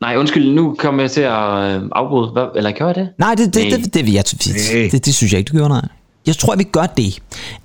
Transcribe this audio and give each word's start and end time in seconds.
Nej, 0.00 0.16
undskyld, 0.16 0.54
nu 0.54 0.74
kommer 0.78 1.02
jeg 1.02 1.10
til 1.10 1.20
at 1.20 1.76
øh, 1.76 1.82
afbryde. 1.92 2.30
Hvad, 2.32 2.44
eller 2.56 2.70
gjorde 2.70 2.98
jeg 2.98 3.06
det? 3.06 3.08
Nej, 3.18 3.34
det, 3.34 3.54
det, 3.54 3.72
det, 3.72 3.84
det, 3.84 3.94
det, 3.94 4.14
jeg, 4.14 4.24
det, 4.24 4.92
det, 4.92 5.04
det 5.06 5.14
synes 5.14 5.32
jeg 5.32 5.38
ikke, 5.38 5.48
du 5.48 5.56
gjorde, 5.56 5.68
nej. 5.68 5.88
Jeg 6.26 6.36
tror, 6.36 6.52
at 6.52 6.58
vi 6.58 6.64
gør 6.64 6.86
det, 6.86 7.18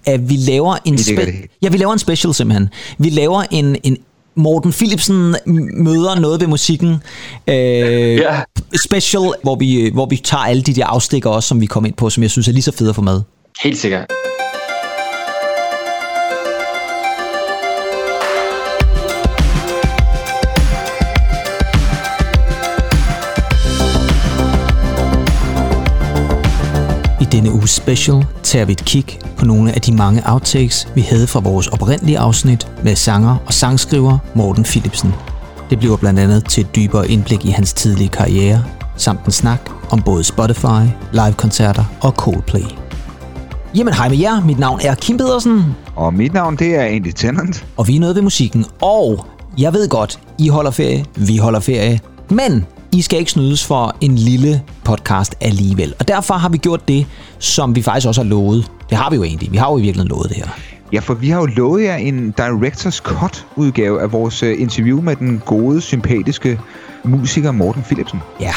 at 0.05 0.29
vi 0.29 0.35
laver 0.35 0.75
en, 0.85 0.95
spe- 0.95 1.57
ja, 1.61 1.69
vi 1.69 1.77
laver 1.77 1.93
en 1.93 1.99
special 1.99 2.33
simpelthen. 2.33 2.69
Vi 2.97 3.09
laver 3.09 3.43
en, 3.51 3.75
en 3.83 3.97
Morten 4.35 4.71
Philipsen 4.71 5.35
møder 5.73 6.19
noget 6.19 6.41
ved 6.41 6.47
musikken 6.47 6.89
øh, 7.47 7.55
yeah. 7.55 8.43
special, 8.85 9.21
hvor 9.43 9.55
vi, 9.55 9.89
hvor 9.93 10.05
vi 10.05 10.17
tager 10.17 10.43
alle 10.43 10.61
de 10.61 10.73
der 10.73 10.85
afstikker 10.85 11.29
også, 11.29 11.47
som 11.47 11.61
vi 11.61 11.65
kom 11.65 11.85
ind 11.85 11.93
på, 11.93 12.09
som 12.09 12.23
jeg 12.23 12.31
synes 12.31 12.47
er 12.47 12.51
lige 12.51 12.63
så 12.63 12.71
fede 12.71 12.89
at 12.89 12.95
få 12.95 13.01
med. 13.01 13.21
Helt 13.63 13.77
sikkert. 13.77 14.05
Special 27.85 28.25
tager 28.43 28.65
vi 28.65 28.71
et 28.71 28.85
kig 28.85 29.19
på 29.37 29.45
nogle 29.45 29.71
af 29.75 29.81
de 29.81 29.93
mange 29.93 30.21
outtakes, 30.25 30.87
vi 30.95 31.01
havde 31.01 31.27
fra 31.27 31.39
vores 31.39 31.67
oprindelige 31.67 32.19
afsnit 32.19 32.71
med 32.83 32.95
sanger 32.95 33.37
og 33.45 33.53
sangskriver 33.53 34.17
Morten 34.35 34.63
Philipsen. 34.63 35.13
Det 35.69 35.79
bliver 35.79 35.97
blandt 35.97 36.19
andet 36.19 36.45
til 36.49 36.61
et 36.61 36.75
dybere 36.75 37.09
indblik 37.09 37.45
i 37.45 37.49
hans 37.49 37.73
tidlige 37.73 38.09
karriere, 38.09 38.63
samt 38.97 39.25
en 39.25 39.31
snak 39.31 39.59
om 39.89 40.01
både 40.01 40.23
Spotify, 40.23 40.83
live-koncerter 41.11 41.83
og 42.01 42.11
Coldplay. 42.11 42.63
Jamen 43.75 43.93
hej 43.93 44.09
med 44.09 44.17
jer, 44.17 44.45
mit 44.45 44.59
navn 44.59 44.79
er 44.83 44.95
Kim 44.95 45.17
Pedersen. 45.17 45.63
Og 45.95 46.13
mit 46.13 46.33
navn 46.33 46.55
det 46.55 46.75
er 46.75 46.83
Andy 46.83 47.11
Tennant. 47.15 47.65
Og 47.77 47.87
vi 47.87 47.95
er 47.95 47.99
noget 47.99 48.15
ved 48.15 48.23
musikken, 48.23 48.65
og 48.81 49.25
jeg 49.57 49.73
ved 49.73 49.89
godt, 49.89 50.19
I 50.39 50.47
holder 50.47 50.71
ferie, 50.71 51.05
vi 51.15 51.37
holder 51.37 51.59
ferie. 51.59 51.99
Men 52.29 52.65
i 52.95 53.01
skal 53.01 53.19
ikke 53.19 53.31
snydes 53.31 53.65
for 53.65 53.95
en 54.01 54.15
lille 54.15 54.63
podcast 54.83 55.35
alligevel. 55.41 55.93
Og 55.99 56.07
derfor 56.07 56.33
har 56.33 56.49
vi 56.49 56.57
gjort 56.57 56.87
det, 56.87 57.05
som 57.39 57.75
vi 57.75 57.81
faktisk 57.81 58.07
også 58.07 58.21
har 58.21 58.29
lovet. 58.29 58.71
Det 58.89 58.97
har 58.97 59.09
vi 59.09 59.15
jo 59.15 59.23
egentlig. 59.23 59.51
Vi 59.51 59.57
har 59.57 59.71
jo 59.71 59.77
i 59.77 59.81
virkeligheden 59.81 60.09
lovet 60.09 60.29
det 60.29 60.37
her. 60.37 60.47
Ja, 60.93 60.99
for 60.99 61.13
vi 61.13 61.29
har 61.29 61.39
jo 61.39 61.45
lovet 61.45 61.83
jer 61.83 61.95
en 61.95 62.31
Directors 62.31 62.95
Cut 62.95 63.45
udgave 63.55 64.01
af 64.01 64.11
vores 64.11 64.43
øh, 64.43 64.61
interview 64.61 65.01
med 65.01 65.15
den 65.15 65.41
gode, 65.45 65.81
sympatiske 65.81 66.59
musiker 67.03 67.51
Morten 67.51 67.83
Philipsen. 67.83 68.19
Ja. 68.41 68.53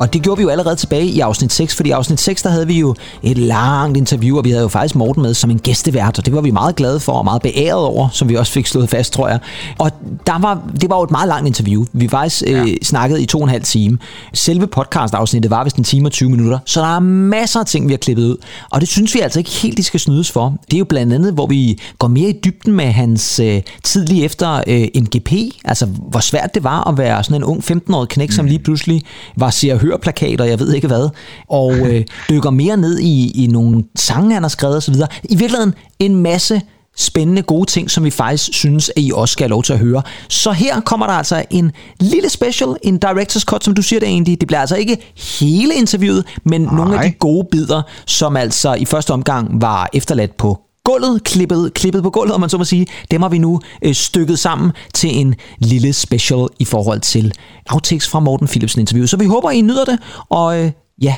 Og 0.00 0.12
det 0.12 0.22
gjorde 0.22 0.38
vi 0.38 0.42
jo 0.42 0.48
allerede 0.48 0.76
tilbage 0.76 1.06
i 1.06 1.20
afsnit 1.20 1.52
6, 1.52 1.76
fordi 1.76 1.88
i 1.88 1.92
afsnit 1.92 2.20
6, 2.20 2.42
der 2.42 2.50
havde 2.50 2.66
vi 2.66 2.78
jo 2.78 2.94
et 3.22 3.38
langt 3.38 3.96
interview, 3.96 4.38
og 4.38 4.44
vi 4.44 4.50
havde 4.50 4.62
jo 4.62 4.68
faktisk 4.68 4.94
Morten 4.94 5.22
med 5.22 5.34
som 5.34 5.50
en 5.50 5.58
gæstevært, 5.58 6.18
og 6.18 6.26
det 6.26 6.34
var 6.34 6.40
vi 6.40 6.50
meget 6.50 6.76
glade 6.76 7.00
for 7.00 7.12
og 7.12 7.24
meget 7.24 7.42
beæret 7.42 7.84
over, 7.84 8.08
som 8.12 8.28
vi 8.28 8.36
også 8.36 8.52
fik 8.52 8.66
slået 8.66 8.90
fast, 8.90 9.12
tror 9.12 9.28
jeg. 9.28 9.38
Og 9.78 9.90
der 10.26 10.38
var, 10.38 10.62
det 10.80 10.90
var 10.90 10.96
jo 10.96 11.02
et 11.02 11.10
meget 11.10 11.28
langt 11.28 11.46
interview. 11.46 11.84
Vi 11.92 12.08
faktisk 12.08 12.42
ja. 12.46 12.62
øh, 12.62 12.76
snakkede 12.82 13.22
i 13.22 13.26
to 13.26 13.38
og 13.38 13.44
en 13.44 13.50
halv 13.50 13.62
time. 13.62 13.98
Selve 14.34 14.66
podcast-afsnittet 14.66 15.50
var 15.50 15.64
vist 15.64 15.76
en 15.76 15.84
time 15.84 16.08
og 16.08 16.12
20 16.12 16.30
minutter, 16.30 16.58
så 16.64 16.80
der 16.80 16.96
er 16.96 17.00
masser 17.00 17.60
af 17.60 17.66
ting, 17.66 17.88
vi 17.88 17.92
har 17.92 17.98
klippet 17.98 18.24
ud. 18.24 18.36
Og 18.70 18.80
det 18.80 18.88
synes 18.88 19.14
vi 19.14 19.20
altså 19.20 19.38
ikke 19.38 19.50
helt, 19.50 19.76
de 19.76 19.82
skal 19.82 20.00
snydes 20.00 20.30
for. 20.30 20.54
Det 20.70 20.74
er 20.74 20.78
jo 20.78 20.84
blandt 20.84 21.12
andet, 21.12 21.32
hvor 21.32 21.46
vi 21.46 21.80
går 21.98 22.08
mere 22.08 22.30
i 22.30 22.40
dybden 22.44 22.72
med 22.72 22.84
hans 22.84 23.40
øh, 23.40 23.62
tid 23.82 24.06
lige 24.06 24.24
efter 24.24 24.62
øh, 24.66 25.02
MGP, 25.02 25.32
altså 25.64 25.86
hvor 25.86 26.20
svært 26.20 26.54
det 26.54 26.64
var 26.64 26.88
at 26.88 26.98
være 26.98 27.24
sådan 27.24 27.36
en 27.36 27.44
ung 27.44 27.64
15-årig 27.70 28.08
knæk, 28.08 28.28
mm. 28.28 28.32
som 28.32 28.46
lige 28.46 28.58
pludselig 28.58 29.02
var 29.36 29.50
ser 29.50 29.74
hørplakater, 29.90 30.44
jeg 30.44 30.60
ved 30.60 30.74
ikke 30.74 30.86
hvad, 30.86 31.08
og 31.48 31.76
øh, 31.76 32.04
dykker 32.30 32.50
mere 32.50 32.76
ned 32.76 32.98
i, 32.98 33.44
i 33.44 33.46
nogle 33.46 33.84
sange, 33.96 34.34
han 34.34 34.42
har 34.42 34.48
skrevet 34.48 34.76
osv. 34.76 34.94
I 35.24 35.36
virkeligheden 35.36 35.74
en 35.98 36.16
masse 36.16 36.60
spændende, 36.96 37.42
gode 37.42 37.70
ting, 37.70 37.90
som 37.90 38.04
vi 38.04 38.10
faktisk 38.10 38.54
synes, 38.54 38.90
at 38.96 39.02
I 39.02 39.12
også 39.14 39.32
skal 39.32 39.44
have 39.44 39.50
lov 39.50 39.62
til 39.62 39.72
at 39.72 39.78
høre. 39.78 40.02
Så 40.28 40.52
her 40.52 40.80
kommer 40.80 41.06
der 41.06 41.12
altså 41.12 41.44
en 41.50 41.72
lille 42.00 42.28
special, 42.28 42.76
en 42.82 43.00
director's 43.04 43.44
cut, 43.44 43.64
som 43.64 43.74
du 43.74 43.82
siger 43.82 44.00
det 44.00 44.08
egentlig. 44.08 44.40
Det 44.40 44.46
bliver 44.46 44.60
altså 44.60 44.76
ikke 44.76 45.14
hele 45.40 45.74
interviewet, 45.74 46.24
men 46.44 46.60
Nej. 46.60 46.74
nogle 46.74 46.98
af 46.98 47.10
de 47.10 47.16
gode 47.18 47.46
bidder, 47.50 47.82
som 48.06 48.36
altså 48.36 48.74
i 48.74 48.84
første 48.84 49.10
omgang 49.10 49.62
var 49.62 49.88
efterladt 49.92 50.36
på 50.36 50.58
gulvet, 50.84 51.24
klippet, 51.24 51.74
klippet 51.74 52.02
på 52.02 52.10
gulvet, 52.10 52.34
om 52.34 52.40
man 52.40 52.50
så 52.50 52.58
må 52.58 52.64
sige, 52.64 52.86
dem 53.10 53.22
har 53.22 53.28
vi 53.28 53.38
nu 53.38 53.60
øh, 53.82 53.94
stykket 53.94 54.38
sammen 54.38 54.72
til 54.94 55.20
en 55.20 55.34
lille 55.58 55.92
special 55.92 56.46
i 56.58 56.64
forhold 56.64 57.00
til 57.00 57.34
outtakes 57.70 58.08
fra 58.08 58.20
Morten 58.20 58.46
Philipsen 58.48 58.80
interview. 58.80 59.06
Så 59.06 59.16
vi 59.16 59.24
håber, 59.24 59.50
I 59.50 59.60
nyder 59.60 59.84
det, 59.84 59.98
og 60.28 60.64
øh, 60.64 60.70
ja, 61.02 61.14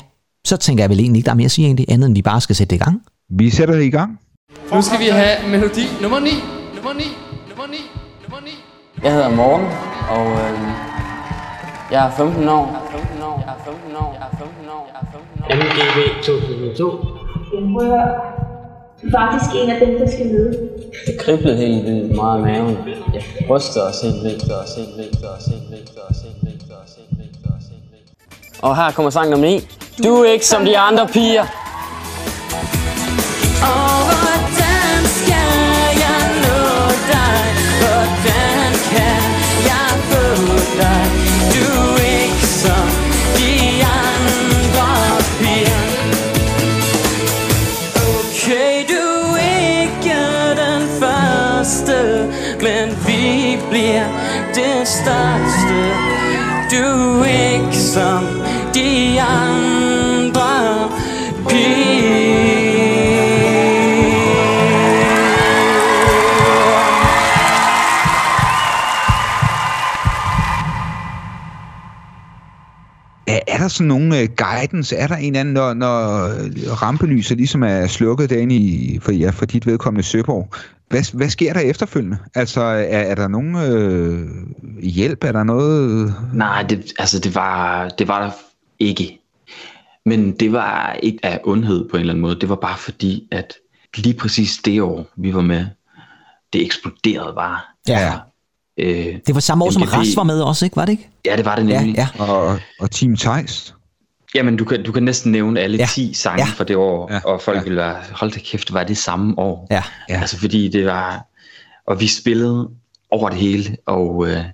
så 0.46 0.56
tænker 0.56 0.82
jeg 0.84 0.90
vel 0.90 1.00
egentlig 1.00 1.18
ikke, 1.18 1.26
der 1.26 1.32
er 1.32 1.36
mere 1.36 1.44
at 1.44 1.50
sige 1.50 1.66
egentlig, 1.66 1.86
andet 1.88 2.06
end 2.06 2.14
vi 2.14 2.22
bare 2.22 2.40
skal 2.40 2.56
sætte 2.56 2.70
det 2.70 2.76
i 2.80 2.84
gang. 2.84 3.02
Vi 3.38 3.50
sætter 3.50 3.74
det 3.74 3.84
i 3.84 3.90
gang. 3.90 4.18
Nu 4.74 4.82
skal 4.82 4.98
vi 4.98 5.04
have 5.04 5.48
melodi 5.50 5.82
nummer 6.02 6.20
9. 6.20 6.28
Nummer 6.74 6.92
9. 6.92 7.02
Nummer 7.48 7.66
9. 7.66 7.76
Nummer 8.22 8.40
9. 8.44 8.50
Jeg 9.02 9.12
hedder 9.12 9.30
Morten, 9.36 9.66
og 10.10 10.26
øh, 10.26 10.58
jeg 11.90 12.06
er 12.06 12.10
15 12.16 12.48
år. 12.48 12.66
Jeg 12.66 12.98
er 12.98 13.00
15 13.00 13.22
år. 13.22 13.42
Jeg 13.46 13.54
er 13.54 13.64
15 13.64 13.96
år. 13.96 14.12
Jeg 14.18 14.26
er 14.32 14.36
15 14.38 14.68
år. 14.76 14.90
Jeg 14.92 14.98
er 15.02 15.06
15 15.12 15.42
år. 15.42 15.46
MGB 15.56 15.98
2002. 16.24 18.41
faktisk 19.10 19.50
en 19.62 19.70
af 19.70 19.86
dem, 19.86 19.98
der 19.98 20.10
skal 20.10 20.26
med. 20.26 20.46
Det 21.06 21.18
kriblede 21.20 21.56
helt 21.56 21.84
vildt 21.84 22.14
meget 22.16 22.38
i 22.40 22.42
maven. 22.42 22.76
Jeg 23.14 23.22
rystede 23.50 23.86
os 23.86 24.00
helt 24.02 24.24
vildt, 24.24 24.50
og 24.52 24.58
os 24.58 24.74
helt 24.76 24.96
vildt, 24.96 25.24
og 25.24 25.30
os 25.38 25.44
helt 25.44 25.70
vildt, 25.70 25.90
og 25.96 26.02
os 26.10 26.16
helt 26.24 26.36
vildt, 26.42 26.62
og 26.70 26.76
os 26.84 26.92
helt 26.96 27.18
vildt, 27.18 27.36
og 27.44 27.52
os 27.58 27.64
helt 27.70 27.86
vildt. 27.92 28.62
Og 28.62 28.76
her 28.76 28.90
kommer 28.90 29.10
sang 29.10 29.30
nummer 29.30 29.46
9. 29.46 29.68
Du 30.04 30.22
er 30.22 30.32
ikke 30.32 30.46
som 30.46 30.64
de 30.64 30.78
andre 30.78 31.06
piger. 31.06 31.46
Og 33.62 34.31
sådan 73.72 73.88
nogle 73.88 74.22
uh, 74.22 74.28
guidance? 74.36 74.96
Er 74.96 75.06
der 75.06 75.16
en 75.16 75.26
eller 75.26 75.40
anden, 75.40 75.54
når, 75.54 75.74
når 75.74 76.24
øh, 76.24 76.82
rampelyset 76.82 77.36
ligesom 77.36 77.62
er 77.62 77.86
slukket 77.86 78.30
derinde 78.30 78.54
i, 78.54 78.98
for, 79.02 79.12
ja, 79.12 79.30
for 79.30 79.46
dit 79.46 79.66
vedkommende 79.66 80.02
Søborg? 80.02 80.48
Hvad, 80.88 81.16
hvad 81.16 81.28
sker 81.28 81.52
der 81.52 81.60
efterfølgende? 81.60 82.18
Altså, 82.34 82.60
er, 82.60 82.98
er 82.98 83.14
der 83.14 83.28
nogen 83.28 83.56
øh, 83.56 84.28
hjælp? 84.82 85.24
Er 85.24 85.32
der 85.32 85.44
noget... 85.44 86.14
Nej, 86.34 86.62
det, 86.62 86.92
altså 86.98 87.18
det 87.18 87.34
var, 87.34 87.88
det 87.88 88.08
var 88.08 88.22
der 88.22 88.30
ikke. 88.78 89.18
Men 90.06 90.32
det 90.32 90.52
var 90.52 90.92
ikke 91.02 91.18
af 91.22 91.40
ondhed 91.44 91.88
på 91.88 91.96
en 91.96 92.00
eller 92.00 92.12
anden 92.12 92.22
måde. 92.22 92.40
Det 92.40 92.48
var 92.48 92.56
bare 92.56 92.78
fordi, 92.78 93.28
at 93.30 93.54
lige 93.96 94.14
præcis 94.14 94.58
det 94.64 94.82
år, 94.82 95.06
vi 95.16 95.34
var 95.34 95.40
med, 95.40 95.66
det 96.52 96.62
eksploderede 96.62 97.34
bare. 97.34 97.58
Ja. 97.88 98.12
Øh, 98.78 99.06
Det 99.26 99.34
var 99.34 99.40
samme 99.40 99.64
år, 99.64 99.70
som 99.70 99.82
MGP. 99.82 99.92
Ras 99.92 100.16
var 100.16 100.22
med 100.22 100.40
også, 100.40 100.64
ikke? 100.64 100.76
Var 100.76 100.84
det 100.84 100.92
ikke? 100.92 101.08
ja, 101.24 101.36
det 101.36 101.44
var 101.44 101.56
det 101.56 101.66
nemlig. 101.66 101.94
Ja, 101.94 102.08
Og, 102.18 102.58
og 102.80 102.90
Team 102.90 103.16
Theis? 103.16 103.74
Jamen, 104.34 104.56
du 104.56 104.64
kan, 104.64 104.82
du 104.84 104.92
kan 104.92 105.02
næsten 105.02 105.32
nævne 105.32 105.60
alle 105.60 105.76
Ja. 105.78 105.86
10 105.94 106.14
sange 106.14 106.42
Ja. 106.42 106.46
fra 106.56 106.64
det 106.64 106.76
år, 106.76 107.12
Ja. 107.12 107.20
og 107.24 107.40
folk 107.42 107.58
Ja. 107.58 107.62
ville 107.62 107.76
være, 107.76 107.96
hold 108.12 108.30
da 108.32 108.38
kæft, 108.38 108.72
var 108.72 108.84
det 108.84 108.96
samme 108.96 109.38
år? 109.38 109.66
Ja. 109.70 109.82
Ja. 110.08 110.20
Altså, 110.20 110.38
fordi 110.38 110.68
det 110.68 110.86
var, 110.86 111.26
og 111.86 112.00
vi 112.00 112.06
spillede 112.06 112.70
over 113.10 113.28
det 113.28 113.38
hele, 113.38 113.76
og 113.86 114.28
øh, 114.28 114.44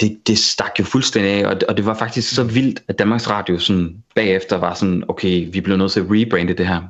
det, 0.00 0.18
det 0.26 0.38
stak 0.38 0.70
jo 0.78 0.84
fuldstændig 0.84 1.32
af, 1.32 1.46
og, 1.46 1.54
det- 1.54 1.62
og 1.64 1.76
det 1.76 1.86
var 1.86 1.94
faktisk 1.94 2.34
så 2.34 2.44
vildt, 2.44 2.82
at 2.88 2.98
Danmarks 2.98 3.30
Radio 3.30 3.58
sådan 3.58 3.96
bagefter 4.14 4.56
var 4.56 4.74
sådan, 4.74 5.04
okay, 5.08 5.48
vi 5.52 5.60
bliver 5.60 5.76
nødt 5.78 5.92
til 5.92 6.00
at 6.00 6.06
rebrande 6.10 6.54
det 6.54 6.66
her. 6.68 6.80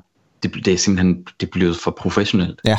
Det, 0.43 0.53
det 0.65 0.73
er 0.75 0.79
simpelthen, 0.79 1.25
det 1.41 1.51
blev 1.51 1.75
for 1.75 1.91
professionelt. 1.91 2.61
Ja. 2.65 2.79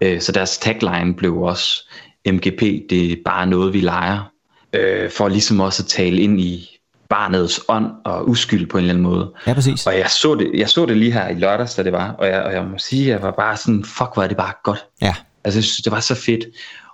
Øh, 0.00 0.20
så 0.20 0.32
deres 0.32 0.58
tagline 0.58 1.14
blev 1.14 1.36
også, 1.36 1.88
MGP, 2.26 2.60
det 2.90 3.12
er 3.12 3.16
bare 3.24 3.46
noget, 3.46 3.72
vi 3.72 3.80
leger. 3.80 4.32
Øh, 4.72 5.10
for 5.10 5.28
ligesom 5.28 5.60
også 5.60 5.82
at 5.82 5.86
tale 5.86 6.20
ind 6.20 6.40
i 6.40 6.68
barnets 7.08 7.60
ånd 7.68 7.86
og 8.04 8.28
uskyld 8.28 8.66
på 8.66 8.78
en 8.78 8.84
eller 8.84 8.94
anden 8.94 9.04
måde. 9.04 9.32
Ja, 9.46 9.54
præcis. 9.54 9.86
Og 9.86 9.98
jeg 9.98 10.10
så 10.10 10.34
det, 10.34 10.50
jeg 10.54 10.68
så 10.68 10.86
det 10.86 10.96
lige 10.96 11.12
her 11.12 11.28
i 11.28 11.34
lørdags, 11.34 11.74
da 11.74 11.82
det 11.82 11.92
var, 11.92 12.10
og 12.10 12.26
jeg, 12.26 12.42
og 12.42 12.52
jeg 12.52 12.64
må 12.64 12.78
sige, 12.78 13.02
at 13.02 13.10
jeg 13.10 13.22
var 13.22 13.30
bare 13.30 13.56
sådan, 13.56 13.84
fuck, 13.84 14.10
hvor 14.14 14.22
er 14.22 14.26
det 14.28 14.36
bare 14.36 14.52
godt. 14.64 14.86
Ja. 15.02 15.14
Altså, 15.44 15.58
jeg 15.58 15.64
synes, 15.64 15.76
det 15.76 15.92
var 15.92 16.00
så 16.00 16.14
fedt. 16.14 16.44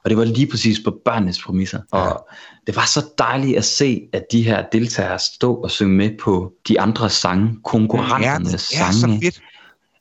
Og 0.05 0.11
det 0.11 0.19
var 0.19 0.25
lige 0.25 0.47
præcis 0.47 0.79
på 0.85 0.99
børnenes 1.05 1.43
præmisser. 1.43 1.81
Og 1.91 2.29
det 2.67 2.77
var 2.77 2.85
så 2.87 3.05
dejligt 3.19 3.59
at 3.59 3.65
se, 3.65 4.01
at 4.13 4.23
de 4.33 4.43
her 4.43 4.65
deltagere 4.73 5.19
stå 5.19 5.55
og 5.55 5.71
synge 5.71 5.95
med 5.95 6.11
på 6.21 6.53
de 6.69 6.81
andre 6.81 7.11
sange, 7.11 7.47
Ja, 7.47 7.55
konkurrenternes 7.65 8.69
det 8.69 8.81
er 8.81 8.93
så 8.93 9.19
fedt. 9.23 9.41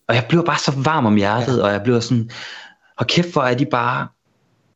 Og 0.08 0.16
jeg 0.16 0.26
blev 0.30 0.46
bare 0.46 0.60
så 0.60 0.72
varm 0.76 1.06
om 1.06 1.16
hjertet, 1.16 1.58
ja. 1.58 1.64
og 1.64 1.72
jeg 1.72 1.82
blev 1.84 2.02
sådan, 2.02 2.30
og 2.98 3.08
kæft, 3.08 3.34
hvor 3.34 3.42
er 3.42 3.54
de 3.54 3.66
bare 3.72 4.08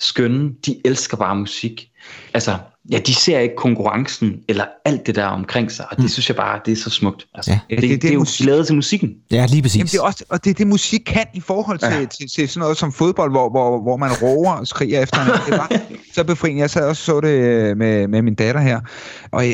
skønne, 0.01 0.49
de 0.65 0.81
elsker 0.85 1.17
bare 1.17 1.35
musik. 1.35 1.87
Altså, 2.33 2.57
ja, 2.91 2.99
de 2.99 3.13
ser 3.15 3.39
ikke 3.39 3.55
konkurrencen 3.55 4.35
eller 4.49 4.65
alt 4.85 5.07
det 5.07 5.15
der 5.15 5.25
omkring 5.25 5.71
sig, 5.71 5.85
og 5.91 5.97
det 5.97 6.03
mm. 6.03 6.09
synes 6.09 6.29
jeg 6.29 6.35
bare, 6.35 6.59
det 6.65 6.71
er 6.71 6.75
så 6.75 6.89
smukt. 6.89 7.27
Altså, 7.35 7.51
Ja. 7.51 7.59
det, 7.69 7.81
det- 7.81 7.81
det, 7.81 7.89
det 7.89 7.93
er 7.95 7.99
det, 7.99 8.09
er 8.09 8.13
jo 8.13 8.19
musik. 8.19 8.45
glæde 8.45 8.63
til 8.63 8.75
musikken. 8.75 9.09
Ja, 9.31 9.45
lige 9.49 9.61
præcis. 9.61 9.77
Jamen, 9.77 9.87
det 9.87 9.97
er 9.97 10.01
også, 10.01 10.23
og 10.29 10.43
det 10.43 10.49
er 10.49 10.53
det, 10.53 10.67
musik 10.67 11.01
kan 11.05 11.25
i 11.33 11.39
forhold 11.39 11.79
til, 11.79 11.87
ja. 11.87 12.05
Til, 12.05 12.29
til 12.29 12.49
sådan 12.49 12.59
noget 12.61 12.77
som 12.77 12.91
fodbold, 12.93 13.31
hvor, 13.31 13.49
hvor, 13.49 13.81
hvor 13.81 13.97
man 13.97 14.11
råber 14.21 14.51
og 14.51 14.67
skriger 14.67 15.01
efter 15.01 15.19
hinanden. 15.19 15.45
Det 15.51 15.57
var 15.57 15.71
så 16.15 16.23
befriende. 16.23 16.61
Jeg 16.61 16.69
sad 16.69 16.87
også 16.87 17.11
og 17.15 17.21
så 17.23 17.27
det 17.27 17.33
øh, 17.33 17.77
med, 17.77 18.07
med 18.07 18.21
min 18.21 18.35
datter 18.35 18.61
her, 18.61 18.81
og 19.31 19.47
øh, 19.47 19.53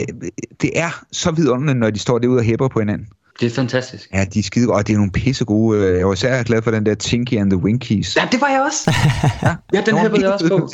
det 0.61 0.71
er 0.75 1.03
så 1.11 1.31
vidunderligt, 1.31 1.79
når 1.79 1.89
de 1.89 1.99
står 1.99 2.19
derude 2.19 2.37
og 2.39 2.43
hæpper 2.43 2.67
på 2.67 2.79
hinanden. 2.79 3.07
Det 3.39 3.45
er 3.51 3.55
fantastisk. 3.55 4.09
Ja, 4.13 4.25
de 4.33 4.39
er 4.39 4.43
skide 4.43 4.65
gode, 4.65 4.77
og 4.77 4.87
det 4.87 4.93
er 4.93 4.97
nogle 4.97 5.11
pisse 5.11 5.45
gode. 5.45 5.79
øh, 5.79 5.97
Jeg 5.97 6.07
var 6.07 6.13
især 6.13 6.43
glad 6.43 6.61
for 6.61 6.71
den 6.71 6.85
der 6.85 6.95
Tinky 6.95 7.33
and 7.37 7.51
the 7.51 7.57
Winkies. 7.57 8.15
Ja, 8.15 8.21
det 8.31 8.41
var 8.41 8.47
jeg 8.47 8.61
også. 8.67 8.91
ja, 9.73 9.81
den 9.85 9.97
her 9.97 10.09
ved 10.09 10.19
jeg 10.19 10.29
også 10.31 10.47
på. 10.47 10.69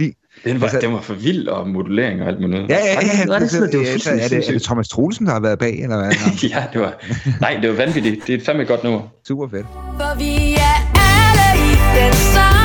Den 0.45 0.61
var, 0.61 0.67
Altså- 0.67 0.79
den 0.81 0.93
var 0.93 1.01
for 1.01 1.13
vild, 1.13 1.47
og 1.47 1.69
modulering 1.69 2.21
og 2.21 2.27
alt 2.27 2.41
muligt. 2.41 2.69
Ja, 2.69 2.77
ja, 2.77 2.91
ja. 3.19 3.25
Var 3.27 3.39
det, 3.39 3.51
sådan, 3.51 3.71
det 3.71 3.79
var 3.79 3.85
er, 3.85 3.91
fuldstændig 3.91 4.23
er, 4.23 4.27
det, 4.27 4.47
er 4.47 4.51
det. 4.51 4.61
Thomas 4.63 4.89
Troelsen, 4.89 5.25
der 5.25 5.31
har 5.33 5.39
været 5.39 5.59
bag, 5.59 5.79
eller 5.83 5.97
hvad? 5.97 6.11
Ja, 6.49 6.63
det 6.73 6.81
var... 6.81 6.93
Nej, 7.41 7.57
det 7.61 7.69
var 7.69 7.75
vanvittigt. 7.75 8.27
Det 8.27 8.33
er 8.33 8.37
et 8.37 8.45
fandme 8.45 8.63
godt 8.65 8.83
nummer. 8.83 9.01
Super 9.27 9.47
fedt. 9.47 9.65
For 9.99 10.17
vi 10.17 10.53
er 10.53 10.75
alle 10.97 11.47
i 11.67 11.71
den 11.99 12.13
samme 12.13 12.62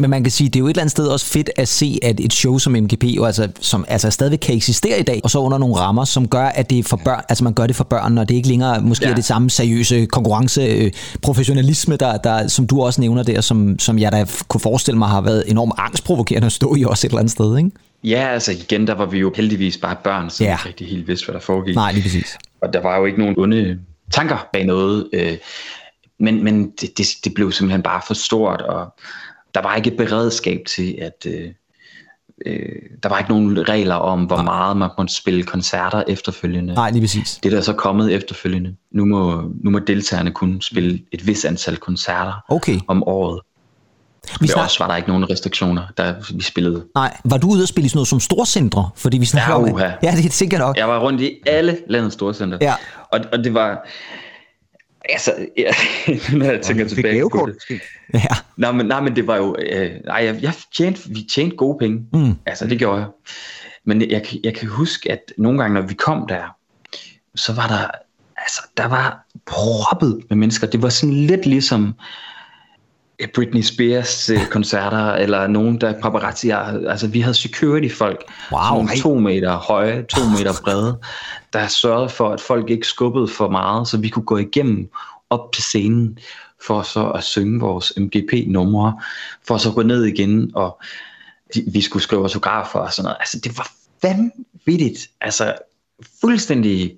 Men 0.00 0.10
man 0.10 0.24
kan 0.24 0.30
sige, 0.30 0.48
det 0.48 0.56
er 0.56 0.60
jo 0.60 0.66
et 0.66 0.70
eller 0.70 0.82
andet 0.82 0.90
sted 0.90 1.06
også 1.06 1.26
fedt 1.26 1.50
at 1.56 1.68
se, 1.68 1.98
at 2.02 2.20
et 2.20 2.32
show 2.32 2.58
som 2.58 2.72
MGP 2.72 3.04
jo 3.04 3.24
altså, 3.24 3.48
som 3.60 3.84
altså 3.88 4.10
stadigvæk 4.10 4.38
kan 4.38 4.54
eksistere 4.54 5.00
i 5.00 5.02
dag, 5.02 5.20
og 5.24 5.30
så 5.30 5.38
under 5.38 5.58
nogle 5.58 5.76
rammer, 5.76 6.04
som 6.04 6.28
gør, 6.28 6.44
at 6.44 6.70
det 6.70 6.78
er 6.78 6.82
for 6.82 7.00
børn, 7.04 7.22
altså 7.28 7.44
man 7.44 7.52
gør 7.52 7.66
det 7.66 7.76
for 7.76 7.84
børn, 7.84 8.18
og 8.18 8.28
det 8.28 8.34
er 8.34 8.36
ikke 8.36 8.48
længere 8.48 8.80
måske 8.80 9.04
ja. 9.04 9.10
Ja. 9.10 9.16
det 9.16 9.24
samme 9.24 9.50
seriøse 9.50 10.06
konkurrence, 10.06 10.62
øh, 10.62 10.92
professionalisme, 11.22 11.96
der, 11.96 12.16
der, 12.16 12.48
som 12.48 12.66
du 12.66 12.82
også 12.82 13.00
nævner 13.00 13.22
der, 13.22 13.40
som, 13.40 13.78
som 13.78 13.98
jeg 13.98 14.12
da 14.12 14.26
kunne 14.48 14.60
forestille 14.60 14.98
mig 14.98 15.08
har 15.08 15.20
været 15.20 15.44
enormt 15.46 15.72
angstprovokerende 15.78 16.46
at 16.46 16.52
stå 16.52 16.74
i 16.74 16.84
også 16.84 17.06
et 17.06 17.10
eller 17.10 17.18
andet 17.18 17.32
sted, 17.32 17.58
ikke? 17.58 17.70
Ja, 18.04 18.28
altså 18.28 18.52
igen, 18.52 18.86
der 18.86 18.94
var 18.94 19.06
vi 19.06 19.18
jo 19.18 19.32
heldigvis 19.36 19.78
bare 19.78 19.96
børn, 20.04 20.30
som 20.30 20.46
ja. 20.46 20.52
ikke 20.52 20.68
rigtig 20.68 20.88
helt 20.88 21.08
vidste, 21.08 21.26
hvad 21.26 21.34
der 21.34 21.40
foregik. 21.40 21.74
Nej, 21.74 21.92
lige 21.92 22.02
præcis. 22.02 22.38
Og 22.62 22.72
der 22.72 22.80
var 22.80 22.98
jo 22.98 23.04
ikke 23.04 23.18
nogen 23.18 23.34
onde 23.38 23.78
tanker 24.10 24.48
bag 24.52 24.64
noget. 24.64 25.08
Øh, 25.12 25.36
men 26.20 26.44
men 26.44 26.70
det, 26.80 26.98
det, 26.98 27.06
det 27.24 27.34
blev 27.34 27.52
simpelthen 27.52 27.82
bare 27.82 28.00
for 28.06 28.14
stort, 28.14 28.60
og 28.60 28.94
der 29.54 29.62
var 29.62 29.74
ikke 29.74 29.90
et 29.90 29.96
beredskab 29.96 30.60
til, 30.76 30.98
at... 31.02 31.26
Øh, 31.26 31.48
øh, 32.46 32.68
der 33.02 33.08
var 33.08 33.18
ikke 33.18 33.30
nogen 33.30 33.68
regler 33.68 33.94
om, 33.94 34.24
hvor 34.24 34.42
meget 34.42 34.76
man 34.76 34.90
måtte 34.98 35.14
spille 35.14 35.42
koncerter 35.42 36.02
efterfølgende. 36.08 36.74
Nej, 36.74 36.90
lige 36.90 37.02
præcis. 37.02 37.38
Det 37.42 37.52
er 37.52 37.56
der 37.56 37.62
så 37.62 37.72
kommet 37.72 38.12
efterfølgende. 38.14 38.74
Nu 38.92 39.04
må, 39.04 39.42
nu 39.64 39.70
må 39.70 39.78
deltagerne 39.78 40.30
kun 40.30 40.60
spille 40.60 41.00
et 41.12 41.26
vis 41.26 41.44
antal 41.44 41.76
koncerter 41.76 42.32
Okay. 42.48 42.78
om 42.88 43.02
året. 43.06 43.40
Vi 44.40 44.46
snak... 44.46 44.64
også 44.64 44.78
var 44.78 44.88
der 44.88 44.96
ikke 44.96 45.08
nogen 45.08 45.30
restriktioner, 45.30 45.82
da 45.98 46.14
vi 46.34 46.42
spillede. 46.42 46.84
Nej, 46.94 47.16
var 47.24 47.36
du 47.36 47.48
ude 47.50 47.62
og 47.62 47.68
spille 47.68 47.86
i 47.86 47.88
sådan 47.88 47.96
noget 47.96 48.08
som 48.08 48.20
storcentre? 48.20 48.90
Fordi 48.96 49.18
vi 49.18 49.24
snakker 49.26 49.52
Ja, 49.54 49.72
om... 49.72 49.78
Ja, 50.02 50.10
det 50.16 50.26
er 50.26 50.30
sikkert 50.30 50.60
nok. 50.60 50.76
Jeg 50.76 50.88
var 50.88 50.98
rundt 50.98 51.20
i 51.20 51.38
alle 51.46 51.78
landets 51.88 52.14
storcenter. 52.14 52.58
Ja. 52.60 52.74
Og, 53.12 53.20
og 53.32 53.44
det 53.44 53.54
var... 53.54 53.86
Altså, 55.12 55.46
ja, 55.56 55.72
når 56.38 56.44
jeg 56.46 56.60
tænker 56.62 56.84
Fik 56.88 56.94
tilbage 56.94 57.30
på 57.30 57.48
det. 57.68 57.80
Ja. 58.14 58.20
Nej, 58.56 58.72
men, 58.72 58.86
nej, 58.86 59.00
men 59.00 59.16
det 59.16 59.26
var 59.26 59.36
jo... 59.36 59.56
Øh, 59.58 59.90
nej, 60.06 60.16
jeg, 60.24 60.38
jeg 60.42 60.52
tjente, 60.76 61.00
vi 61.08 61.26
tjente 61.34 61.56
gode 61.56 61.78
penge. 61.78 62.04
Mm. 62.12 62.34
Altså, 62.46 62.66
det 62.66 62.78
gjorde 62.78 62.98
jeg. 62.98 63.06
Men 63.84 64.10
jeg, 64.10 64.22
kan- 64.22 64.40
jeg 64.44 64.54
kan 64.54 64.68
huske, 64.68 65.12
at 65.12 65.20
nogle 65.38 65.58
gange, 65.58 65.74
når 65.74 65.86
vi 65.88 65.94
kom 65.94 66.26
der, 66.28 66.42
så 67.34 67.52
var 67.52 67.66
der... 67.68 67.86
Altså, 68.36 68.62
der 68.76 68.86
var 68.88 69.26
proppet 69.46 70.20
med 70.28 70.36
mennesker. 70.36 70.66
Det 70.66 70.82
var 70.82 70.88
sådan 70.88 71.14
lidt 71.14 71.46
ligesom 71.46 71.86
øh, 71.88 71.94
Britney 73.34 73.62
Spears 73.62 74.30
øh, 74.30 74.46
koncerter, 74.56 75.12
eller 75.12 75.46
nogen, 75.46 75.80
der 75.80 76.00
paparazzi, 76.00 76.50
altså 76.88 77.06
vi 77.06 77.20
havde 77.20 77.34
security 77.34 77.94
folk, 77.94 78.24
Wow. 78.52 78.60
sådan 78.60 78.74
nogle 78.74 79.00
to 79.00 79.14
meter 79.14 79.56
høje, 79.56 80.02
to 80.02 80.20
meter 80.38 80.52
brede, 80.64 80.98
der 81.52 81.68
sørgede 81.68 82.08
for, 82.08 82.30
at 82.30 82.40
folk 82.40 82.70
ikke 82.70 82.86
skubbede 82.86 83.28
for 83.28 83.48
meget, 83.48 83.88
så 83.88 83.98
vi 83.98 84.08
kunne 84.08 84.24
gå 84.24 84.36
igennem 84.36 84.90
op 85.30 85.52
til 85.52 85.62
scenen, 85.62 86.18
for 86.66 86.82
så 86.82 87.10
at 87.10 87.24
synge 87.24 87.60
vores 87.60 87.92
MGP-numre, 87.96 89.00
for 89.46 89.56
så 89.56 89.68
at 89.68 89.74
gå 89.74 89.82
ned 89.82 90.04
igen, 90.04 90.50
og 90.54 90.80
de, 91.54 91.64
vi 91.72 91.80
skulle 91.80 92.02
skrive 92.02 92.22
autografer 92.22 92.78
og 92.78 92.92
sådan 92.92 93.04
noget. 93.04 93.16
Altså, 93.20 93.38
det 93.38 93.58
var 93.58 93.70
vanvittigt. 94.02 95.10
Altså, 95.20 95.54
fuldstændig 96.20 96.96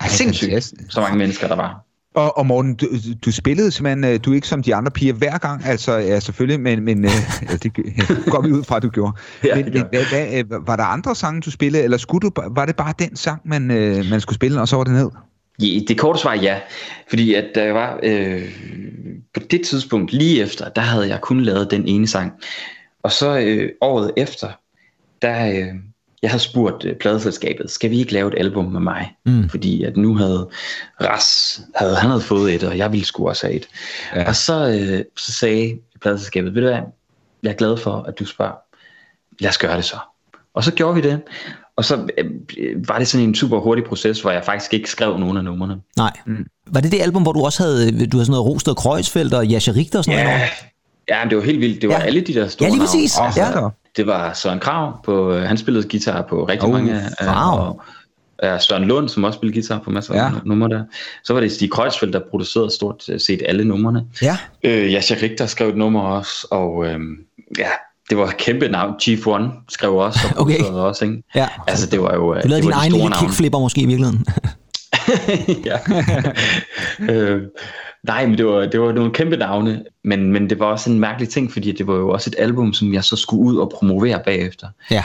Ej, 0.00 0.08
sindssygt, 0.08 0.74
så 0.88 1.00
mange 1.00 1.18
mennesker 1.18 1.48
der 1.48 1.56
var. 1.56 1.85
Og, 2.16 2.38
og 2.38 2.46
Morten, 2.46 2.74
du, 2.74 2.86
du 3.24 3.32
spillede 3.32 3.70
simpelthen, 3.70 4.04
øh, 4.04 4.20
du 4.24 4.30
er 4.30 4.34
ikke 4.34 4.48
som 4.48 4.62
de 4.62 4.74
andre 4.74 4.90
piger 4.90 5.12
hver 5.12 5.38
gang, 5.38 5.64
altså 5.64 5.92
ja, 5.92 6.20
selvfølgelig, 6.20 6.60
men, 6.60 6.84
men 6.84 7.04
øh, 7.04 7.10
ja, 7.50 7.56
det 7.56 7.72
går 8.26 8.42
vi 8.42 8.52
ud 8.52 8.64
fra, 8.64 8.76
at 8.76 8.82
du 8.82 8.88
gjorde. 8.88 9.12
Ja, 9.44 9.56
men, 9.56 9.64
men 9.64 9.84
hvad, 9.90 10.04
hvad, 10.10 10.38
øh, 10.38 10.66
var 10.66 10.76
der 10.76 10.84
andre 10.84 11.14
sange, 11.14 11.40
du 11.40 11.50
spillede, 11.50 11.84
eller 11.84 11.96
skulle 11.96 12.28
du, 12.28 12.42
var 12.50 12.66
det 12.66 12.76
bare 12.76 12.94
den 12.98 13.16
sang, 13.16 13.40
man, 13.44 13.70
øh, 13.70 14.04
man 14.10 14.20
skulle 14.20 14.34
spille, 14.34 14.60
og 14.60 14.68
så 14.68 14.76
var 14.76 14.84
det 14.84 14.92
ned? 14.92 15.10
Ja, 15.60 15.80
det 15.88 15.98
korte 15.98 16.18
svar 16.18 16.30
er 16.30 16.40
ja, 16.40 16.60
fordi 17.08 17.34
at 17.34 17.50
jeg 17.54 17.74
var 17.74 18.00
øh, 18.02 18.52
på 19.34 19.40
det 19.50 19.66
tidspunkt 19.66 20.12
lige 20.12 20.42
efter, 20.42 20.68
der 20.68 20.82
havde 20.82 21.08
jeg 21.08 21.20
kun 21.20 21.40
lavet 21.40 21.70
den 21.70 21.88
ene 21.88 22.06
sang. 22.06 22.32
Og 23.02 23.12
så 23.12 23.38
øh, 23.38 23.70
året 23.80 24.12
efter, 24.16 24.48
der 25.22 25.46
øh, 25.48 25.74
jeg 26.26 26.30
havde 26.30 26.42
spurgt 26.42 26.84
øh, 26.84 26.96
pladeselskabet, 26.96 27.70
skal 27.70 27.90
vi 27.90 27.98
ikke 27.98 28.12
lave 28.12 28.28
et 28.32 28.38
album 28.38 28.64
med 28.64 28.80
mig? 28.80 29.14
Mm. 29.26 29.48
Fordi 29.48 29.82
at 29.84 29.96
nu 29.96 30.16
havde 30.16 30.48
Ras, 31.00 31.60
havde, 31.74 31.96
han 31.96 32.10
havde 32.10 32.22
fået 32.22 32.54
et, 32.54 32.62
og 32.64 32.78
jeg 32.78 32.92
ville 32.92 33.06
sgu 33.06 33.28
også 33.28 33.46
have 33.46 33.56
et. 33.56 33.66
Ja. 34.14 34.20
Ja. 34.20 34.28
Og 34.28 34.36
så, 34.36 34.68
øh, 34.68 35.04
så 35.16 35.32
sagde 35.32 35.78
pladeselskabet, 36.02 36.54
ved 36.54 36.62
du 36.62 36.68
hvad, 36.68 36.78
jeg 37.42 37.50
er 37.50 37.54
glad 37.54 37.76
for, 37.76 38.04
at 38.08 38.18
du 38.18 38.24
spørger. 38.24 38.54
Lad 39.40 39.50
os 39.50 39.58
gøre 39.58 39.76
det 39.76 39.84
så. 39.84 39.96
Og 40.54 40.64
så 40.64 40.72
gjorde 40.72 40.94
vi 40.94 41.00
det. 41.00 41.20
Og 41.76 41.84
så 41.84 42.06
øh, 42.18 42.88
var 42.88 42.98
det 42.98 43.08
sådan 43.08 43.28
en 43.28 43.34
super 43.34 43.58
hurtig 43.58 43.84
proces, 43.84 44.20
hvor 44.20 44.30
jeg 44.30 44.44
faktisk 44.44 44.74
ikke 44.74 44.90
skrev 44.90 45.18
nogen 45.18 45.36
af 45.36 45.44
numrene. 45.44 45.76
Nej. 45.96 46.12
Mm. 46.26 46.46
Var 46.66 46.80
det 46.80 46.92
det 46.92 47.00
album, 47.02 47.22
hvor 47.22 47.32
du 47.32 47.44
også 47.44 47.62
havde, 47.62 47.90
du 47.90 48.16
havde 48.16 48.24
sådan 48.24 48.30
noget 48.30 48.46
Rosted 48.46 48.74
Kreuzfeldt 48.74 49.34
og 49.34 49.46
Jascha 49.46 49.72
Richter 49.72 49.98
og 49.98 50.04
sådan 50.04 50.24
noget? 50.24 50.38
Ja, 50.38 50.48
ja 51.08 51.24
men 51.24 51.30
det 51.30 51.38
var 51.38 51.44
helt 51.44 51.60
vildt. 51.60 51.80
Det 51.82 51.88
var 51.88 51.94
Ja. 51.94 52.00
ja. 52.00 52.06
alle 52.06 52.20
de 52.20 52.34
der 52.34 52.48
store 52.48 52.66
Ja, 52.68 52.74
lige 52.74 52.80
præcis. 52.80 53.16
navne. 53.18 53.60
Ja. 53.64 53.68
Det 53.96 54.06
var 54.06 54.32
Søren 54.32 54.58
Krav, 54.60 55.00
på, 55.04 55.32
øh, 55.32 55.42
han 55.42 55.56
spillede 55.58 55.88
guitar 55.88 56.22
på 56.22 56.44
rigtig 56.44 56.68
Oh, 56.68 56.72
mange 56.74 56.92
af, 57.20 57.26
wow. 57.26 57.58
og 57.66 57.82
ja, 58.42 58.58
Søren 58.58 58.84
Lund, 58.84 59.08
som 59.08 59.24
også 59.24 59.36
spillede 59.36 59.54
guitar 59.60 59.78
på 59.84 59.90
masser 59.90 60.14
Ja. 60.14 60.24
af 60.26 60.32
numre 60.44 60.68
der. 60.68 60.82
Så 61.24 61.32
var 61.32 61.40
det 61.40 61.52
Stig 61.52 61.70
Kreuzfeldt, 61.70 62.12
der 62.12 62.20
producerede 62.30 62.70
stort 62.74 63.02
set 63.18 63.42
alle 63.46 63.64
numrene. 63.64 64.04
Ja. 64.22 64.38
Øh, 64.64 64.92
Jascha 64.92 65.16
Richter 65.22 65.46
skrev 65.46 65.68
et 65.68 65.76
nummer 65.76 66.00
også, 66.02 66.46
og 66.50 66.86
øh, 66.86 67.00
ja, 67.58 67.68
det 68.10 68.18
var 68.18 68.26
et 68.26 68.36
kæmpe 68.36 68.68
navn. 68.68 69.00
Chief 69.00 69.26
One 69.26 69.50
skrev 69.68 69.94
også, 69.94 70.20
og 70.36 70.40
Okay. 70.42 70.62
også, 70.64 71.04
ikke? 71.04 71.22
ja. 71.34 71.48
Altså, 71.66 71.86
det 71.86 72.02
var 72.02 72.14
jo 72.14 72.20
Du 72.34 72.48
lavede 72.48 72.54
det 72.56 72.62
din 72.62 72.72
egen 72.72 72.92
lille 72.92 73.10
kickflipper 73.20 73.58
måske 73.58 73.80
i 73.80 73.86
virkeligheden. 73.86 74.26
ja. 75.68 75.78
øh, 77.12 77.42
nej, 78.02 78.26
men 78.26 78.38
det 78.38 78.46
var, 78.46 78.66
det 78.66 78.80
var 78.80 78.92
nogle 78.92 79.12
kæmpe 79.12 79.36
navne, 79.36 79.84
men, 80.04 80.32
men 80.32 80.50
det 80.50 80.58
var 80.58 80.66
også 80.66 80.90
en 80.90 81.00
mærkelig 81.00 81.28
ting, 81.28 81.52
fordi 81.52 81.72
det 81.72 81.86
var 81.86 81.94
jo 81.94 82.08
også 82.08 82.30
et 82.30 82.34
album, 82.38 82.72
som 82.72 82.94
jeg 82.94 83.04
så 83.04 83.16
skulle 83.16 83.42
ud 83.42 83.56
og 83.56 83.72
promovere 83.74 84.22
bagefter. 84.24 84.68
ja. 84.90 85.04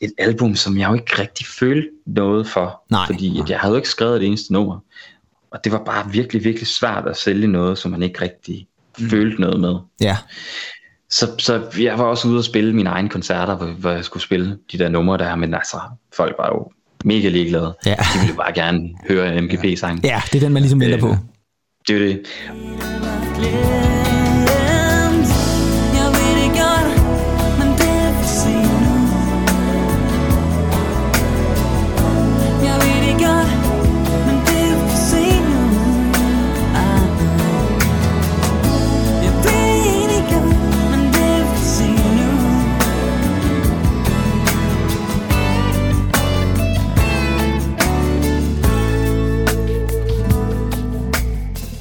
Et 0.00 0.12
album, 0.18 0.54
som 0.56 0.78
jeg 0.78 0.88
jo 0.88 0.94
ikke 0.94 1.18
rigtig 1.18 1.46
følte 1.46 1.88
noget 2.06 2.46
for, 2.46 2.82
Nej, 2.90 3.06
fordi 3.06 3.40
at 3.40 3.50
jeg 3.50 3.58
havde 3.58 3.72
jo 3.72 3.76
ikke 3.76 3.88
skrevet 3.88 4.20
det 4.20 4.26
eneste 4.26 4.52
nummer. 4.52 4.78
Og 5.50 5.64
det 5.64 5.72
var 5.72 5.82
bare 5.84 6.10
virkelig, 6.12 6.44
virkelig 6.44 6.66
svært 6.66 7.06
at 7.06 7.16
sælge 7.16 7.46
noget, 7.46 7.78
som 7.78 7.90
man 7.90 8.02
ikke 8.02 8.20
rigtig 8.20 8.66
mm. 8.98 9.10
følte 9.10 9.40
noget 9.40 9.60
med. 9.60 9.76
Ja. 10.00 10.16
Så, 11.10 11.30
så 11.38 11.62
jeg 11.78 11.98
var 11.98 12.04
også 12.04 12.28
ude 12.28 12.38
og 12.38 12.44
spille 12.44 12.72
mine 12.72 12.90
egne 12.90 13.08
koncerter, 13.08 13.56
hvor, 13.56 13.66
hvor 13.66 13.90
jeg 13.90 14.04
skulle 14.04 14.22
spille 14.22 14.58
de 14.72 14.78
der 14.78 14.88
numre 14.88 15.18
der, 15.18 15.36
men 15.36 15.54
altså, 15.54 15.80
folk 16.16 16.34
var 16.38 16.48
jo 16.48 16.70
mega 17.04 17.28
ligeglade. 17.28 17.74
Ja. 17.86 17.94
De 18.14 18.20
ville 18.20 18.36
bare 18.36 18.52
gerne 18.52 18.90
høre 19.08 19.36
en 19.38 19.44
MGP-sang. 19.44 20.04
Ja, 20.04 20.22
det 20.32 20.38
er 20.38 20.40
den, 20.40 20.52
man 20.52 20.62
ligesom 20.62 20.80
venter 20.80 20.96
Øh, 20.96 21.00
på. 21.00 21.16
Det 21.88 21.96
er 21.96 22.06
det. 22.06 23.91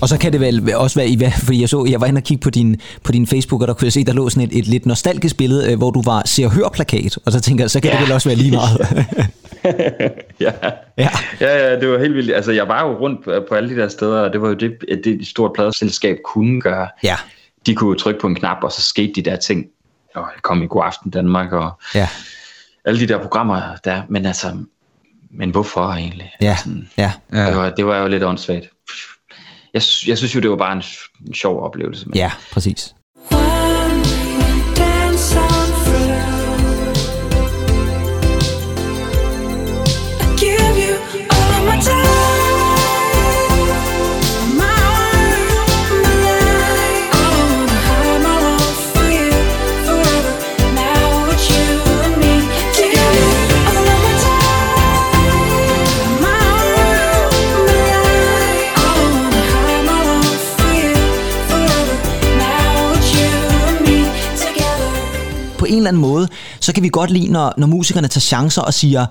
Og 0.02 0.10
så 0.10 0.18
kan 0.18 0.32
det 0.32 0.42
vel 0.42 0.76
også 0.76 1.00
være 1.00 1.08
i 1.08 1.16
hvad, 1.16 1.32
fordi 1.32 1.62
jeg 1.62 1.70
så, 1.70 1.86
jeg 1.90 2.02
var 2.02 2.08
inde 2.08 2.20
og 2.20 2.24
kigge 2.24 2.42
på 2.42 2.50
din, 2.50 2.82
på 3.04 3.12
din 3.12 3.28
Facebook, 3.28 3.62
og 3.62 3.68
der 3.68 3.74
kunne 3.74 3.86
jeg 3.86 3.94
se, 3.94 4.04
der 4.04 4.14
lå 4.14 4.30
sådan 4.30 4.50
et, 4.50 4.58
et 4.58 4.68
lidt 4.68 4.86
nostalgisk 4.86 5.38
billede, 5.38 5.72
øh, 5.72 5.78
hvor 5.78 5.92
du 5.92 6.02
var 6.02 6.22
se 6.26 6.46
og 6.46 6.52
hør 6.52 6.70
plakat, 6.74 7.18
og 7.26 7.32
så 7.32 7.42
tænker 7.42 7.64
jeg, 7.64 7.72
så 7.72 7.82
kan 7.82 7.92
ja. 7.92 7.98
det 7.98 8.06
vel 8.06 8.12
også 8.12 8.30
være 8.30 8.38
lige 8.38 8.52
meget. 8.52 8.78
ja. 10.46 10.52
ja. 10.98 11.10
ja, 11.42 11.68
ja, 11.68 11.80
det 11.80 11.90
var 11.90 12.00
helt 12.00 12.16
vildt. 12.16 12.36
Altså, 12.36 12.52
jeg 12.52 12.68
var 12.68 12.88
jo 12.88 12.98
rundt 13.00 13.24
på, 13.24 13.46
på 13.50 13.56
alle 13.56 13.70
de 13.70 13.82
der 13.82 13.88
steder, 13.88 14.20
og 14.20 14.34
det 14.34 14.42
var 14.42 14.48
jo 14.48 14.54
det, 14.54 14.72
det 15.04 15.08
et 15.08 15.28
stort 15.28 15.52
pladeselskab 15.54 16.18
kunne 16.26 16.62
gøre. 16.62 16.88
Ja. 17.04 17.16
De 17.66 17.76
kunne 17.76 17.90
jo 17.90 17.96
trykke 17.96 18.20
på 18.20 18.28
en 18.28 18.36
knap, 18.36 18.58
og 18.64 18.72
så 18.72 18.82
skete 18.82 19.14
de 19.16 19.22
der 19.22 19.36
ting. 19.36 19.66
Og 20.16 20.22
jeg 20.36 20.42
kom 20.42 20.64
i 20.64 20.68
God 20.68 20.84
Aften 20.86 21.12
Danmark, 21.12 21.52
og 21.52 21.72
Ja, 21.96 22.08
alle 22.86 23.00
de 23.00 23.08
der 23.08 23.18
programmer 23.18 23.62
der. 23.86 24.02
Men 24.10 24.26
altså, 24.26 24.48
men 25.32 25.50
hvorfor 25.50 25.82
egentlig? 25.82 26.32
ja, 26.42 26.56
Sådan, 26.56 26.90
ja. 26.98 27.12
Ja. 27.34 27.46
det, 27.48 27.58
var, 27.58 27.70
det 27.70 27.86
var 27.86 27.98
jo 27.98 28.08
lidt 28.08 28.24
åndssvagt. 28.24 28.70
Jeg, 29.74 29.82
jeg 30.08 30.18
synes 30.18 30.36
jo, 30.36 30.40
det 30.40 30.50
var 30.50 30.56
bare 30.58 30.74
en, 30.74 30.84
en 31.28 31.34
sjov 31.34 31.64
oplevelse. 31.64 32.06
Men 32.10 32.16
Ja, 32.16 32.32
præcis. 32.52 32.96
En 65.72 65.78
eller 65.78 65.88
anden 65.90 66.02
måde, 66.02 66.28
så 66.60 66.74
kan 66.74 66.84
vi 66.84 66.90
godt 66.90 67.10
lide, 67.10 67.32
når, 67.32 67.54
når 67.58 67.68
musikerne 67.68 68.08
tager 68.08 68.22
chancer 68.22 68.62
og 68.62 68.74
siger, 68.74 69.06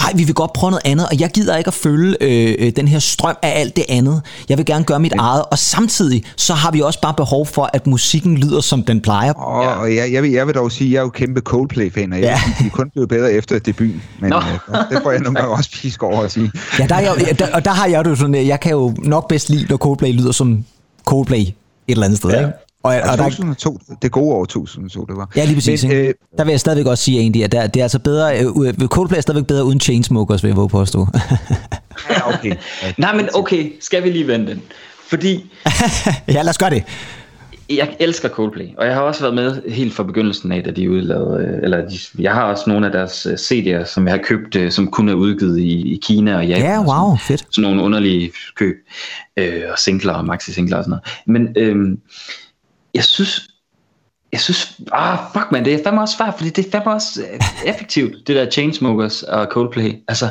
ej, 0.00 0.12
vi 0.14 0.24
vil 0.24 0.34
godt 0.34 0.52
prøve 0.52 0.70
noget 0.70 0.82
andet, 0.84 1.06
og 1.08 1.20
jeg 1.20 1.30
gider 1.30 1.56
ikke 1.56 1.68
at 1.68 1.74
følge 1.74 2.16
øh, 2.20 2.54
øh, 2.58 2.72
den 2.76 2.88
her 2.88 2.98
strøm 2.98 3.36
af 3.42 3.60
alt 3.60 3.76
det 3.76 3.84
andet. 3.88 4.22
Jeg 4.48 4.58
vil 4.58 4.66
gerne 4.66 4.84
gøre 4.84 5.00
mit 5.00 5.12
eget, 5.18 5.42
og 5.50 5.58
samtidig 5.58 6.24
så 6.36 6.54
har 6.54 6.70
vi 6.70 6.80
også 6.80 7.00
bare 7.00 7.14
behov 7.14 7.46
for, 7.46 7.70
at 7.72 7.86
musikken 7.86 8.38
lyder, 8.38 8.60
som 8.60 8.82
den 8.82 9.00
plejer. 9.00 9.32
Og, 9.32 9.64
ja. 9.64 9.70
og 9.70 9.94
jeg, 9.94 10.12
jeg, 10.12 10.22
vil, 10.22 10.30
jeg 10.30 10.46
vil 10.46 10.54
dog 10.54 10.72
sige, 10.72 10.88
at 10.88 10.92
jeg 10.92 10.98
er 10.98 11.02
jo 11.02 11.08
kæmpe 11.08 11.40
Coldplay-fan, 11.40 12.12
og 12.12 12.18
jeg 12.20 12.24
Ja. 12.24 12.30
ja. 12.46 12.52
de 12.62 12.66
er 12.66 12.70
kun 12.70 12.90
blevet 12.90 13.08
bedre 13.08 13.32
efter 13.32 13.58
debuten. 13.58 14.02
Men 14.20 14.30
Nå. 14.30 14.36
øh, 14.36 14.42
det 14.90 15.00
får 15.02 15.10
jeg 15.10 15.20
nogle 15.20 15.40
gange 15.40 15.54
også 15.56 15.70
pisk 15.70 16.02
over 16.02 16.22
at 16.22 16.32
sige. 16.32 16.52
Ja, 16.78 16.86
der 16.86 16.94
er 16.94 17.00
jeg, 17.00 17.14
ja, 17.26 17.32
der, 17.32 17.54
og 17.54 17.64
der 17.64 17.70
har 17.70 17.86
jeg 17.86 18.04
det 18.04 18.10
jo 18.10 18.16
sådan, 18.16 18.46
jeg 18.46 18.60
kan 18.60 18.72
jo 18.72 18.94
nok 18.98 19.28
bedst 19.28 19.50
lide, 19.50 19.66
når 19.68 19.76
Coldplay 19.76 20.12
lyder 20.12 20.32
som 20.32 20.64
Coldplay 21.04 21.38
et 21.40 21.54
eller 21.88 22.04
andet 22.04 22.18
sted, 22.18 22.30
ja. 22.30 22.38
ikke? 22.38 22.52
Og, 22.82 22.94
og 22.94 23.00
Og 23.10 23.18
der, 23.18 23.24
2002, 23.24 23.78
det 24.02 24.12
gode 24.12 24.34
år 24.34 24.44
2002, 24.44 25.04
det 25.04 25.16
var. 25.16 25.30
ja, 25.36 25.44
lige 25.44 25.54
præcis. 25.54 25.84
Men, 25.84 25.92
øh, 25.92 26.14
der 26.38 26.44
vil 26.44 26.50
jeg 26.50 26.60
stadigvæk 26.60 26.86
også 26.86 27.04
sige 27.04 27.20
egentlig, 27.20 27.44
at 27.44 27.52
der, 27.52 27.66
det 27.66 27.80
er 27.80 27.84
altså 27.84 27.98
bedre, 27.98 28.38
øh, 28.44 28.88
Coldplay 28.88 29.18
er 29.18 29.22
stadigvæk 29.22 29.46
bedre 29.46 29.64
uden 29.64 29.80
Chainsmokers, 29.80 30.42
vil 30.42 30.48
jeg 30.48 30.56
våge 30.56 30.68
påstå. 30.68 31.06
ja, 32.10 32.28
okay. 32.34 32.54
Nej, 32.98 33.16
men 33.16 33.28
okay, 33.34 33.72
skal 33.80 34.04
vi 34.04 34.10
lige 34.10 34.26
vende 34.26 34.46
den? 34.46 34.62
Fordi 35.08 35.52
ja, 36.28 36.42
lad 36.42 36.48
os 36.48 36.58
gøre 36.58 36.70
det. 36.70 36.84
jeg 37.70 37.96
elsker 38.00 38.28
Coldplay, 38.28 38.66
og 38.78 38.86
jeg 38.86 38.94
har 38.94 39.00
også 39.00 39.20
været 39.20 39.34
med 39.34 39.70
helt 39.70 39.94
fra 39.94 40.02
begyndelsen 40.02 40.52
af, 40.52 40.64
da 40.64 40.70
de 40.70 40.90
udlavede, 40.90 41.44
øh, 41.44 41.58
eller 41.62 41.88
de, 41.88 41.98
jeg 42.18 42.32
har 42.34 42.42
også 42.42 42.64
nogle 42.66 42.86
af 42.86 42.92
deres 42.92 43.26
øh, 43.26 43.32
CD'er, 43.34 43.84
som 43.84 44.06
jeg 44.06 44.12
har 44.14 44.22
købt, 44.24 44.56
øh, 44.56 44.70
som 44.72 44.90
kun 44.90 45.08
er 45.08 45.14
udgivet 45.14 45.58
i, 45.58 45.92
i 45.94 46.00
Kina 46.02 46.36
og 46.36 46.46
Japan. 46.46 46.64
Ja, 46.64 46.74
sådan 46.76 46.88
wow, 46.88 47.16
fedt. 47.16 47.46
sådan 47.50 47.70
nogle 47.70 47.82
underlige 47.82 48.32
køb, 48.56 48.76
øh, 49.36 49.62
og 49.72 49.78
singler 49.78 50.12
og 50.12 50.24
maxi-singler 50.24 50.76
og 50.76 50.84
sådan 50.84 50.90
noget. 50.90 51.04
Men 51.26 51.48
øh, 51.56 51.98
jeg 52.94 53.04
synes, 53.04 53.48
jeg 54.32 54.40
synes, 54.40 54.80
ah 54.92 55.18
fuck 55.32 55.52
man, 55.52 55.64
det 55.64 55.74
er 55.74 55.82
fandme 55.84 56.00
også 56.00 56.16
svært, 56.16 56.34
fordi 56.36 56.50
det 56.50 56.66
er 56.66 56.70
fandme 56.70 56.92
også 56.92 57.22
øh, 57.22 57.40
effektivt, 57.66 58.26
det 58.26 58.36
der 58.36 58.50
Chainsmokers 58.50 59.22
og 59.22 59.46
Coldplay. 59.50 59.94
Altså, 60.08 60.28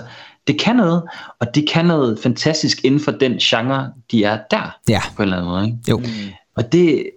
det 0.48 0.60
kan 0.60 0.76
noget, 0.76 1.04
og 1.40 1.56
det 1.56 1.70
kan 1.70 1.86
noget 1.86 2.20
fantastisk 2.24 2.86
inden 2.86 3.00
for 3.00 3.12
den 3.12 3.38
genre, 3.38 3.94
de 4.12 4.24
er 4.24 4.40
der, 4.52 4.78
Ja. 4.90 5.02
på 5.16 5.22
en 5.22 5.24
eller 5.24 5.38
anden 5.38 5.52
måde. 5.52 5.66
Ikke? 5.66 5.78
Jo. 5.90 6.02
Og 6.56 6.72
det, 6.72 7.10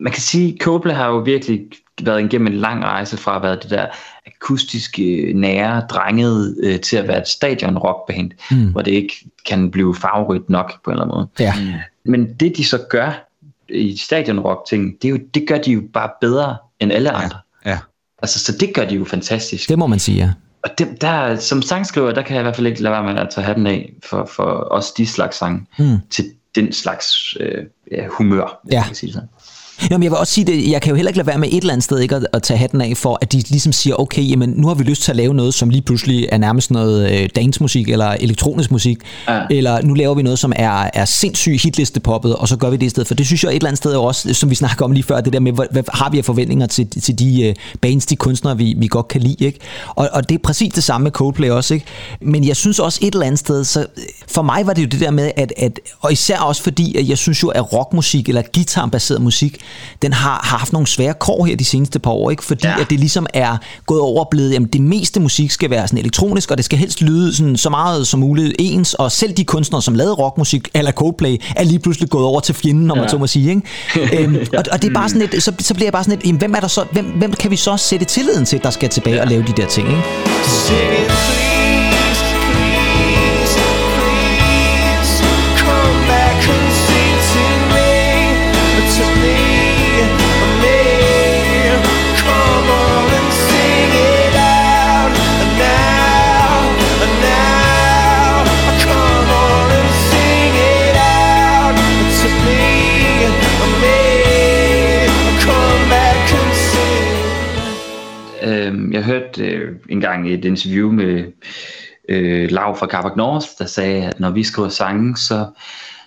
man 0.00 0.12
kan 0.12 0.22
sige, 0.22 0.58
Coldplay 0.60 0.94
har 0.94 1.08
jo 1.08 1.18
virkelig 1.18 1.60
været 2.02 2.24
igennem 2.24 2.46
en 2.46 2.60
lang 2.60 2.84
rejse 2.84 3.16
fra 3.16 3.36
at 3.36 3.42
være 3.42 3.56
det 3.56 3.70
der 3.70 3.86
akustiske, 4.26 5.32
nære, 5.34 5.80
drengede, 5.90 6.56
øh, 6.62 6.80
til 6.80 6.96
at 6.96 7.08
være 7.08 7.20
et 7.20 7.28
stadion 7.28 7.78
rockband, 7.78 8.30
mm. 8.50 8.70
hvor 8.70 8.82
det 8.82 8.90
ikke 8.90 9.14
kan 9.46 9.70
blive 9.70 9.94
favorit 9.94 10.50
nok 10.50 10.84
på 10.84 10.90
en 10.90 10.94
eller 10.94 11.04
anden 11.04 11.16
måde. 11.16 11.28
Ja. 11.38 11.54
Men 12.04 12.34
det 12.34 12.56
de 12.56 12.64
så 12.64 12.78
gør 12.90 13.25
i 13.68 13.96
stadion 13.96 14.40
rock 14.40 14.68
ting, 14.68 14.94
det, 15.02 15.08
er 15.08 15.12
jo, 15.12 15.18
det 15.34 15.48
gør 15.48 15.58
de 15.58 15.72
jo 15.72 15.82
bare 15.92 16.10
bedre 16.20 16.56
end 16.80 16.92
alle 16.92 17.10
andre. 17.10 17.38
ja. 17.66 17.78
Altså, 18.22 18.38
så 18.38 18.52
det 18.60 18.74
gør 18.74 18.84
de 18.84 18.94
jo 18.94 19.04
fantastisk. 19.04 19.68
Det 19.68 19.78
må 19.78 19.86
man 19.86 19.98
sige, 19.98 20.18
ja. 20.18 20.32
Og 20.62 20.70
det, 20.78 21.00
der, 21.00 21.36
som 21.36 21.62
sangskriver, 21.62 22.12
der 22.12 22.22
kan 22.22 22.34
jeg 22.34 22.40
i 22.40 22.42
hvert 22.42 22.56
fald 22.56 22.66
ikke 22.66 22.82
lade 22.82 22.92
være 22.92 23.02
med 23.14 23.20
at 23.22 23.28
tage 23.30 23.44
hatten 23.44 23.66
af 23.66 23.92
for, 24.04 24.24
for 24.32 24.42
også 24.42 24.92
de 24.96 25.06
slags 25.06 25.36
sang 25.36 25.68
Mm. 25.78 25.96
til 26.10 26.24
den 26.54 26.72
slags 26.72 27.36
øh, 27.40 27.64
ja, 27.92 28.06
humør, 28.06 28.60
hvis 28.64 28.72
Ja. 28.72 28.78
man 28.80 28.86
kan 28.86 28.94
sige 28.96 29.12
sådan. 29.12 29.28
Jamen, 29.90 30.02
jeg 30.02 30.10
vil 30.10 30.18
også 30.18 30.32
sige 30.32 30.44
det, 30.44 30.70
jeg 30.70 30.82
kan 30.82 30.90
jo 30.90 30.96
heller 30.96 31.08
ikke 31.10 31.18
lade 31.18 31.26
være 31.26 31.38
med 31.38 31.48
et 31.48 31.56
eller 31.56 31.72
andet 31.72 31.84
sted 31.84 31.98
ikke 31.98 32.16
at, 32.16 32.26
at 32.32 32.42
tage 32.42 32.58
hatten 32.58 32.80
af 32.80 32.96
for, 32.96 33.18
at 33.22 33.32
de 33.32 33.42
ligesom 33.48 33.72
siger, 33.72 34.00
okay, 34.00 34.30
jamen, 34.30 34.50
nu 34.56 34.66
har 34.66 34.74
vi 34.74 34.82
lyst 34.84 35.02
til 35.02 35.10
at 35.12 35.16
lave 35.16 35.34
noget, 35.34 35.54
som 35.54 35.70
lige 35.70 35.82
pludselig 35.82 36.28
er 36.32 36.38
nærmest 36.38 36.70
noget 36.70 37.12
øh, 37.12 37.28
dancemusik 37.36 37.88
eller 37.88 38.06
elektronisk 38.06 38.70
musik, 38.70 38.98
Ja. 39.28 39.40
eller 39.50 39.82
nu 39.82 39.94
laver 39.94 40.14
vi 40.14 40.22
noget, 40.22 40.38
som 40.38 40.52
er, 40.56 40.90
er 40.94 41.04
sindssygt 41.04 41.62
hitlistepoppet, 41.62 42.36
og 42.36 42.48
så 42.48 42.56
gør 42.56 42.70
vi 42.70 42.76
det 42.76 42.86
i 42.86 42.88
stedet 42.88 43.06
for. 43.06 43.14
Det 43.14 43.26
synes 43.26 43.44
jeg 43.44 43.50
et 43.50 43.54
eller 43.56 43.68
andet 43.68 43.78
sted 43.78 43.92
også, 43.92 44.34
som 44.34 44.50
vi 44.50 44.54
snakker 44.54 44.84
om 44.84 44.92
lige 44.92 45.04
før, 45.04 45.20
det 45.20 45.32
der 45.32 45.40
med, 45.40 45.52
hvad, 45.52 45.66
hvad 45.70 45.82
har 45.92 46.10
vi 46.10 46.18
af 46.18 46.24
forventninger 46.24 46.66
til, 46.66 46.88
til 47.00 47.18
de 47.18 47.42
øh, 47.42 47.54
bands, 47.80 48.06
de 48.06 48.16
kunstnere, 48.16 48.56
vi, 48.58 48.74
vi 48.78 48.86
godt 48.86 49.08
kan 49.08 49.20
lide, 49.20 49.44
ikke? 49.44 49.58
Og, 49.88 50.08
og 50.12 50.28
det 50.28 50.34
er 50.34 50.38
præcis 50.38 50.74
det 50.74 50.84
samme 50.84 51.02
med 51.02 51.10
Coldplay 51.12 51.50
også, 51.50 51.74
ikke? 51.74 51.86
Men 52.20 52.46
jeg 52.46 52.56
synes 52.56 52.78
også 52.78 52.98
et 53.02 53.14
eller 53.14 53.26
andet 53.26 53.38
sted, 53.38 53.64
så 53.64 53.86
for 54.28 54.42
mig 54.42 54.66
var 54.66 54.72
det 54.72 54.82
jo 54.82 54.86
det 54.86 55.00
der 55.00 55.10
med, 55.10 55.30
at, 55.36 55.52
at 55.56 55.80
og 56.00 56.12
især 56.12 56.38
også 56.38 56.62
fordi, 56.62 56.96
at 56.96 57.08
jeg 57.08 57.18
synes 57.18 57.42
jo, 57.42 57.48
at 57.48 57.72
rockmusik 57.72 58.28
eller 58.28 58.42
guitarbaseret 58.54 59.22
musik, 59.22 59.60
den 60.02 60.12
har, 60.12 60.40
har 60.44 60.58
haft 60.58 60.72
nogle 60.72 60.86
svære 60.86 61.14
kår 61.14 61.44
her 61.44 61.56
de 61.56 61.64
seneste 61.64 61.98
par 61.98 62.10
år, 62.10 62.30
ikke? 62.30 62.44
Fordi 62.44 62.66
ja. 62.66 62.80
at 62.80 62.90
det 62.90 63.00
ligesom 63.00 63.26
er 63.34 63.56
gået 63.86 64.00
over 64.00 64.24
og 64.24 64.28
blevet, 64.30 64.52
jamen 64.52 64.68
det 64.68 64.80
meste 64.80 65.20
musik 65.20 65.50
skal 65.50 65.70
være 65.70 65.88
sådan 65.88 65.98
elektronisk, 65.98 66.50
og 66.50 66.56
det 66.56 66.64
skal 66.64 66.78
helst 66.78 67.02
lyde 67.02 67.36
sådan, 67.36 67.56
så 67.56 67.70
meget 67.70 68.06
som 68.06 68.20
muligt 68.20 68.54
ens, 68.58 68.94
og 68.94 69.12
selv 69.12 69.32
de 69.32 69.44
kunstnere, 69.44 69.82
som 69.82 69.94
lavede 69.94 70.14
rockmusik, 70.14 70.68
eller 70.74 70.92
Coldplay, 70.92 71.36
er 71.56 71.64
lige 71.64 71.78
pludselig 71.78 72.10
gået 72.10 72.24
over 72.24 72.40
til 72.40 72.54
fjenden, 72.54 72.90
om 72.90 72.96
ja. 72.96 73.02
man 73.02 73.10
så 73.10 73.18
må 73.18 73.26
sige, 73.26 73.48
ikke? 73.50 74.22
øhm, 74.22 74.36
og, 74.56 74.64
og, 74.72 74.82
det 74.82 74.88
er 74.90 74.94
bare 74.94 75.08
sådan 75.08 75.22
et, 75.22 75.42
så, 75.42 75.52
så 75.58 75.74
bliver 75.74 75.86
jeg 75.86 75.92
bare 75.92 76.04
sådan 76.04 76.18
et, 76.18 76.26
jamen, 76.26 76.38
hvem, 76.38 76.54
er 76.54 76.60
der 76.60 76.68
så, 76.68 76.84
hvem, 76.92 77.06
hvem 77.06 77.32
kan 77.32 77.50
vi 77.50 77.56
så 77.56 77.76
sætte 77.76 78.06
tilliden 78.06 78.44
til, 78.44 78.62
der 78.62 78.70
skal 78.70 78.88
tilbage 78.88 79.20
og 79.20 79.26
lave 79.26 79.42
de 79.42 79.52
der 79.52 79.66
ting, 79.66 79.88
ikke? 79.88 80.02
Please, 80.24 81.65
jeg 108.96 109.04
hørte 109.04 109.44
øh, 109.44 109.76
engang 109.88 110.30
et 110.30 110.44
interview 110.44 110.92
med 110.92 111.32
øh, 112.08 112.50
Lav 112.50 112.76
fra 112.76 112.86
Carbac 112.86 113.12
North, 113.16 113.46
der 113.58 113.66
sagde, 113.66 114.04
at 114.04 114.20
når 114.20 114.30
vi 114.30 114.44
skriver 114.44 114.68
sange, 114.68 115.16
så, 115.16 115.46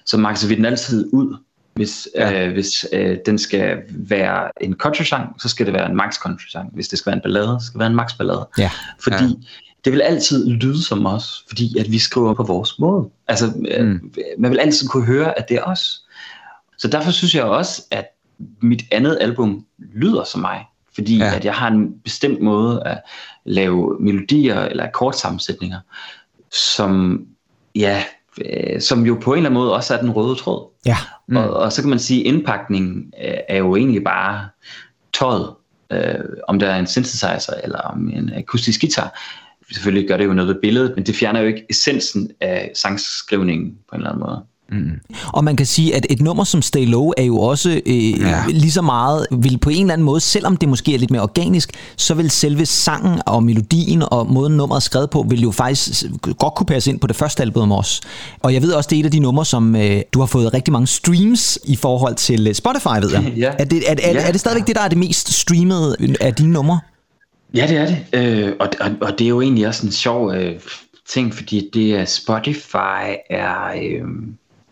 så 0.05 0.17
makser 0.17 0.47
vi 0.47 0.55
den 0.55 0.65
altid 0.65 1.09
ud. 1.13 1.37
Hvis, 1.73 2.07
ja. 2.15 2.47
øh, 2.47 2.53
hvis 2.53 2.85
øh, 2.93 3.17
den 3.25 3.37
skal 3.37 3.77
være 3.89 4.51
en 4.61 4.73
country-sang, 4.73 5.41
så 5.41 5.49
skal 5.49 5.65
det 5.65 5.73
være 5.73 5.89
en 5.89 5.95
max 5.95 6.15
country-sang. 6.15 6.69
Hvis 6.73 6.87
det 6.87 6.99
skal 6.99 7.09
være 7.09 7.15
en 7.15 7.21
ballade, 7.21 7.57
så 7.59 7.65
skal 7.65 7.73
det 7.73 7.79
være 7.79 7.89
en 7.89 7.95
max 7.95 8.17
ballade. 8.17 8.47
Ja. 8.57 8.71
Fordi 8.99 9.23
ja. 9.23 9.47
det 9.85 9.93
vil 9.93 10.01
altid 10.01 10.47
lyde 10.47 10.83
som 10.83 11.05
os, 11.05 11.45
fordi 11.47 11.79
at 11.79 11.91
vi 11.91 11.99
skriver 11.99 12.33
på 12.33 12.43
vores 12.43 12.79
måde. 12.79 13.09
Altså, 13.27 13.45
mm. 13.79 14.13
man 14.39 14.51
vil 14.51 14.59
altid 14.59 14.87
kunne 14.87 15.05
høre, 15.05 15.39
at 15.39 15.49
det 15.49 15.57
er 15.57 15.63
os. 15.63 16.05
Så 16.77 16.87
derfor 16.87 17.11
synes 17.11 17.35
jeg 17.35 17.43
også, 17.43 17.81
at 17.91 18.05
mit 18.61 18.83
andet 18.91 19.17
album 19.21 19.65
lyder 19.93 20.23
som 20.23 20.41
mig. 20.41 20.65
Fordi 20.95 21.17
Ja. 21.17 21.35
at 21.35 21.45
jeg 21.45 21.53
har 21.53 21.67
en 21.67 21.93
bestemt 22.03 22.41
måde 22.41 22.83
at 22.85 23.01
lave 23.45 23.97
melodier 23.99 24.61
eller 24.61 24.83
akkordsammensætninger, 24.83 25.79
som, 26.51 27.21
ja, 27.75 28.03
øh, 28.45 28.81
som 28.81 29.05
jo 29.05 29.17
på 29.21 29.33
en 29.33 29.37
eller 29.37 29.49
anden 29.49 29.61
måde 29.61 29.73
også 29.73 29.93
er 29.95 30.01
den 30.01 30.11
røde 30.11 30.35
tråd. 30.35 30.69
Ja. 30.85 30.97
Mm. 31.27 31.37
Og, 31.37 31.49
og 31.49 31.71
så 31.71 31.81
kan 31.81 31.89
man 31.89 31.99
sige, 31.99 32.21
at 32.21 32.25
indpakningen 32.33 33.13
øh, 33.25 33.33
er 33.49 33.57
jo 33.57 33.75
egentlig 33.75 34.03
bare 34.03 34.47
tøjet. 35.13 35.53
Øh, 35.91 36.13
om 36.47 36.59
der 36.59 36.67
er 36.69 36.79
en 36.79 36.87
synthesizer 36.87 37.53
eller 37.63 37.79
om 37.79 38.09
en 38.09 38.33
akustisk 38.33 38.81
guitar. 38.81 39.19
Selvfølgelig 39.73 40.07
gør 40.07 40.17
det 40.17 40.25
jo 40.25 40.33
noget 40.33 40.47
ved 40.47 40.61
billedet, 40.61 40.93
men 40.95 41.05
det 41.05 41.15
fjerner 41.15 41.39
jo 41.39 41.47
ikke 41.47 41.65
essensen 41.69 42.31
af 42.41 42.71
sangskrivningen 42.75 43.77
på 43.89 43.95
en 43.95 44.01
eller 44.01 44.09
anden 44.09 44.25
måde. 44.25 44.43
Og 45.33 45.43
man 45.43 45.55
kan 45.55 45.65
sige, 45.65 45.95
at 45.95 46.05
et 46.09 46.21
nummer 46.21 46.43
som 46.43 46.61
Stay 46.61 46.85
Low 46.87 47.11
er 47.17 47.23
jo 47.23 47.39
også 47.39 47.81
øh, 47.85 48.19
ja. 48.19 48.29
Ja. 48.29 48.43
lige 48.47 48.71
så 48.71 48.81
meget, 48.81 49.27
vil 49.31 49.57
på 49.57 49.69
en 49.69 49.81
eller 49.81 49.93
anden 49.93 50.05
måde, 50.05 50.19
selvom 50.19 50.57
det 50.57 50.69
måske 50.69 50.93
er 50.93 50.97
lidt 50.97 51.11
mere 51.11 51.21
organisk, 51.21 51.71
så 51.95 52.13
vil 52.13 52.29
selve 52.31 52.65
sangen 52.65 53.21
og 53.25 53.43
melodien 53.43 54.03
og 54.11 54.31
måden 54.31 54.57
nummeret 54.57 54.79
er 54.79 54.83
skrevet 54.83 55.09
på, 55.09 55.25
vil 55.29 55.41
jo 55.41 55.51
faktisk 55.51 56.03
godt 56.39 56.55
kunne 56.55 56.67
passe 56.67 56.91
ind 56.91 56.99
på 56.99 57.07
det 57.07 57.15
første 57.15 57.43
album 57.43 57.71
også. 57.71 58.01
Og 58.39 58.53
jeg 58.53 58.61
ved 58.61 58.71
også, 58.71 58.87
det 58.89 58.95
er 58.95 58.99
et 58.99 59.05
af 59.05 59.11
de 59.11 59.19
numre, 59.19 59.45
som 59.45 59.75
øh, 59.75 60.01
du 60.13 60.19
har 60.19 60.25
fået 60.25 60.53
rigtig 60.53 60.71
mange 60.71 60.87
streams 60.87 61.59
i 61.63 61.75
forhold 61.75 62.15
til 62.15 62.47
øh, 62.47 62.53
Spotify, 62.53 62.99
ved 63.01 63.11
jeg. 63.11 63.33
Ja. 63.37 63.51
Er, 63.59 63.63
det, 63.63 63.83
er, 63.87 63.95
er, 64.03 64.11
Ja. 64.13 64.27
er 64.27 64.31
det 64.31 64.39
stadigvæk 64.39 64.67
det, 64.67 64.75
der 64.75 64.81
er 64.81 64.87
det 64.87 64.97
mest 64.97 65.33
streamede 65.33 65.97
af 66.21 66.35
dine 66.35 66.51
numre? 66.51 66.79
Ja, 67.53 67.67
det 67.67 67.77
er 67.77 67.85
det. 67.85 67.97
Øh, 68.13 68.53
og, 68.59 68.69
og, 68.79 68.91
og 69.01 69.19
det 69.19 69.25
er 69.25 69.29
jo 69.29 69.41
egentlig 69.41 69.67
også 69.67 69.85
en 69.85 69.91
sjov 69.91 70.33
øh, 70.33 70.55
ting, 71.09 71.33
fordi 71.35 71.69
det 71.73 71.95
er 71.95 72.05
Spotify 72.05 73.15
er, 73.29 73.67
øh, 73.83 74.07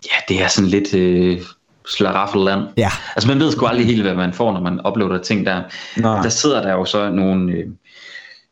ja, 0.05 0.33
det 0.33 0.43
er 0.43 0.47
sådan 0.47 0.69
lidt 0.69 0.93
øh, 0.93 1.41
slaraffeland. 1.89 2.61
Ja. 2.77 2.89
Altså 3.15 3.29
man 3.29 3.39
ved 3.39 3.51
sgu 3.51 3.65
aldrig 3.65 3.85
helt, 3.85 4.01
hvad 4.01 4.15
man 4.15 4.33
får, 4.33 4.53
når 4.53 4.61
man 4.61 4.79
uploader 4.87 5.23
ting 5.23 5.45
der. 5.45 5.63
Nej. 5.97 6.21
Der 6.21 6.29
sidder 6.29 6.61
der 6.61 6.71
jo 6.71 6.85
så 6.85 7.09
nogle 7.09 7.53
øh, 7.53 7.65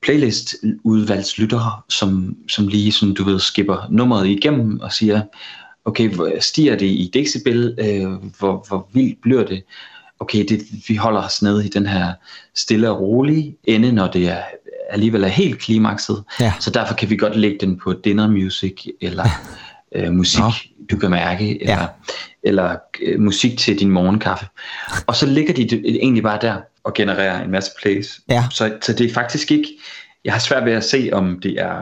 playlist-udvalgslyttere, 0.02 1.72
som, 1.90 2.36
som 2.50 2.68
lige 2.68 2.92
sådan, 2.92 3.14
du 3.14 3.24
ved, 3.24 3.40
skipper 3.40 3.88
nummeret 3.90 4.28
igennem 4.28 4.80
og 4.80 4.94
siger, 4.94 5.22
okay, 5.86 6.10
hvor 6.10 6.32
stiger 6.40 6.76
det 6.76 6.86
i 6.86 7.12
decibel, 7.14 7.76
øh, 7.80 8.12
hvor, 8.40 8.66
hvor 8.68 8.90
vildt 8.94 9.22
bliver 9.22 9.44
det? 9.44 9.64
Okay, 10.20 10.46
det, 10.50 10.62
vi 10.88 10.96
holder 10.96 11.22
os 11.22 11.42
nede 11.42 11.66
i 11.66 11.70
den 11.70 11.86
her 11.86 12.14
stille 12.56 12.90
og 12.90 13.02
rolige 13.02 13.58
ende, 13.64 13.92
når 13.92 14.08
det 14.08 14.28
er, 14.28 14.42
alligevel 14.90 15.24
er 15.24 15.28
helt 15.28 15.60
klimakset. 15.60 16.24
Ja. 16.40 16.54
Så 16.60 16.70
derfor 16.70 16.94
kan 16.94 17.10
vi 17.10 17.18
godt 17.18 17.36
lægge 17.36 17.58
den 17.62 17.80
på 17.80 17.94
dinner 17.94 18.28
music, 18.28 18.86
eller 19.02 19.26
øh, 19.96 20.12
musik, 20.12 20.40
Nå. 20.40 20.52
Du 20.92 20.98
kan 20.98 21.10
mærke, 21.12 21.62
eller, 21.62 21.80
Ja. 21.82 21.86
eller 22.44 22.76
øh, 23.04 23.20
musik 23.22 23.58
til 23.58 23.80
din 23.80 23.90
morgenkaffe. 23.90 24.46
Og 25.08 25.16
så 25.16 25.26
ligger 25.26 25.54
de 25.54 25.64
det 25.70 25.82
egentlig 25.86 26.24
bare 26.24 26.38
der 26.42 26.56
og 26.84 26.94
genererer 26.94 27.44
en 27.44 27.52
masse 27.52 27.72
plays. 27.82 28.20
Ja. 28.30 28.44
Så, 28.52 28.72
så 28.82 28.94
det 28.94 29.10
er 29.10 29.14
faktisk 29.14 29.52
ikke, 29.52 29.68
jeg 30.26 30.34
har 30.34 30.40
svært 30.40 30.66
ved 30.66 30.74
at 30.74 30.84
se, 30.84 31.10
om 31.14 31.40
det 31.44 31.52
er, 31.62 31.76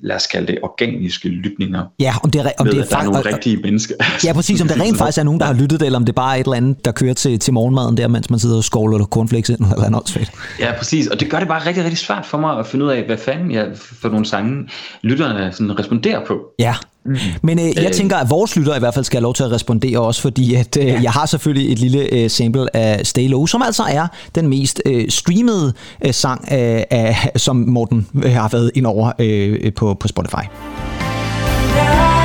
lad 0.00 0.16
os 0.16 0.26
kalde 0.26 0.46
det, 0.46 0.58
organiske 0.62 1.28
lytninger, 1.28 1.84
Ja, 1.98 2.14
om 2.22 2.30
det 2.30 2.40
er, 2.40 2.50
om 2.58 2.66
det 2.66 2.78
er 2.78 2.84
der 2.84 2.96
er 2.96 3.02
nogle 3.04 3.18
og- 3.18 3.24
og- 3.26 3.32
rigtige 3.32 3.56
mennesker. 3.56 3.94
Ja, 4.24 4.32
præcis. 4.32 4.60
Om 4.60 4.68
det 4.68 4.80
rent 4.82 4.98
faktisk 4.98 5.18
er 5.18 5.22
nogen, 5.22 5.40
der 5.40 5.46
har 5.46 5.52
lyttet 5.54 5.82
eller 5.82 5.98
om 5.98 6.04
det 6.04 6.14
bare 6.14 6.36
er 6.36 6.40
et 6.40 6.44
eller 6.44 6.56
andet, 6.56 6.84
der 6.84 6.92
kører 6.92 7.14
til, 7.14 7.38
til 7.38 7.52
morgenmaden 7.52 7.96
der, 7.96 8.08
mens 8.08 8.30
man 8.30 8.38
sidder 8.38 8.56
og 8.56 8.64
skovler 8.64 9.04
cornflakes 9.06 9.48
ind, 9.48 9.58
eller 9.60 9.74
noget 9.76 9.94
åndssvagt. 9.96 10.30
Ja, 10.60 10.72
præcis. 10.78 11.06
Og 11.06 11.20
det 11.20 11.30
gør 11.30 11.38
det 11.38 11.48
bare 11.48 11.66
rigtig, 11.66 11.82
rigtig 11.84 11.98
svært 11.98 12.26
for 12.26 12.38
mig 12.38 12.58
at 12.58 12.66
finde 12.66 12.84
ud 12.84 12.90
af, 12.90 13.02
hvad 13.02 13.18
fanden 13.18 13.50
jeg 13.50 13.66
for 13.76 14.08
nogle 14.08 14.26
sange, 14.26 14.68
lytterne 15.02 15.52
sådan 15.52 15.78
responderer 15.78 16.26
på. 16.26 16.40
Ja. 16.58 16.74
Mm. 17.06 17.16
Men 17.42 17.58
øh, 17.58 17.84
jeg 17.84 17.92
tænker, 17.92 18.16
at 18.16 18.30
vores 18.30 18.56
lytter 18.56 18.76
i 18.76 18.78
hvert 18.78 18.94
fald 18.94 19.04
skal 19.04 19.16
have 19.16 19.22
lov 19.22 19.34
til 19.34 19.42
at 19.42 19.50
respondere 19.50 19.98
også, 19.98 20.22
fordi 20.22 20.54
at, 20.54 20.76
øh, 20.76 20.86
jeg 20.86 21.10
har 21.12 21.26
selvfølgelig 21.26 21.72
et 21.72 21.78
lille 21.78 22.14
øh, 22.14 22.30
sample 22.30 22.76
af 22.76 23.06
Stay 23.06 23.28
Low, 23.28 23.46
som 23.46 23.62
altså 23.62 23.82
er 23.82 24.06
den 24.34 24.48
mest 24.48 24.82
øh, 24.86 25.08
streamede 25.08 25.72
øh, 26.04 26.14
sang, 26.14 26.40
øh, 26.52 26.82
af, 26.90 27.30
som 27.36 27.56
Morten 27.56 28.06
øh, 28.14 28.32
har 28.32 28.48
været 28.48 28.70
ind 28.74 28.86
over 28.86 29.12
øh, 29.18 29.72
på, 29.72 29.94
på 29.94 30.08
Spotify. 30.08 30.44
If 31.76 32.23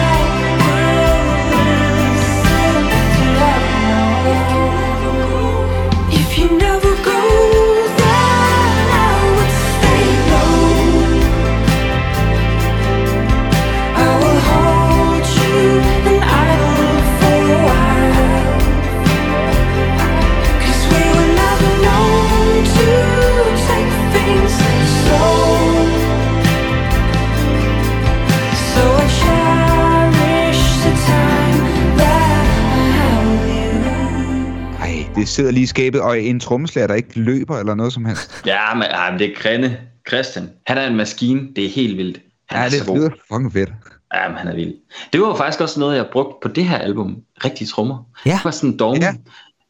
sidder 35.39 35.51
lige 35.51 35.63
i 35.63 35.65
skabet, 35.65 36.01
og 36.01 36.21
en 36.21 36.39
trommeslager, 36.39 36.87
der 36.87 36.95
ikke 36.95 37.19
løber 37.19 37.57
eller 37.59 37.75
noget 37.75 37.93
som 37.93 38.05
helst. 38.05 38.41
Ja, 38.45 38.73
men, 38.73 38.83
men 39.11 39.19
det 39.19 39.29
er 39.31 39.35
Grænne. 39.35 39.77
Christian. 40.07 40.49
Han 40.67 40.77
er 40.77 40.87
en 40.87 40.95
maskine. 40.95 41.47
Det 41.55 41.65
er 41.65 41.69
helt 41.69 41.97
vildt. 41.97 42.21
Han 42.49 42.59
Ja, 42.59 42.65
er 42.65 42.69
det 42.69 42.79
så 42.79 42.95
lyder 42.95 43.09
fucking 43.31 43.53
fedt. 43.53 43.69
Ja, 44.15 44.27
men 44.27 44.37
han 44.37 44.47
er 44.47 44.55
vild. 44.55 44.73
Det 45.13 45.21
var 45.21 45.35
faktisk 45.35 45.61
også 45.61 45.79
noget, 45.79 45.95
jeg 45.95 46.05
brugte 46.11 46.33
på 46.41 46.47
det 46.47 46.63
her 46.65 46.77
album. 46.77 47.17
Rigtige 47.45 47.67
trommer. 47.67 48.03
Ja. 48.25 48.31
Det 48.31 48.45
var 48.45 48.51
sådan 48.51 48.77
dogme, 48.77 49.03
ja. 49.05 49.13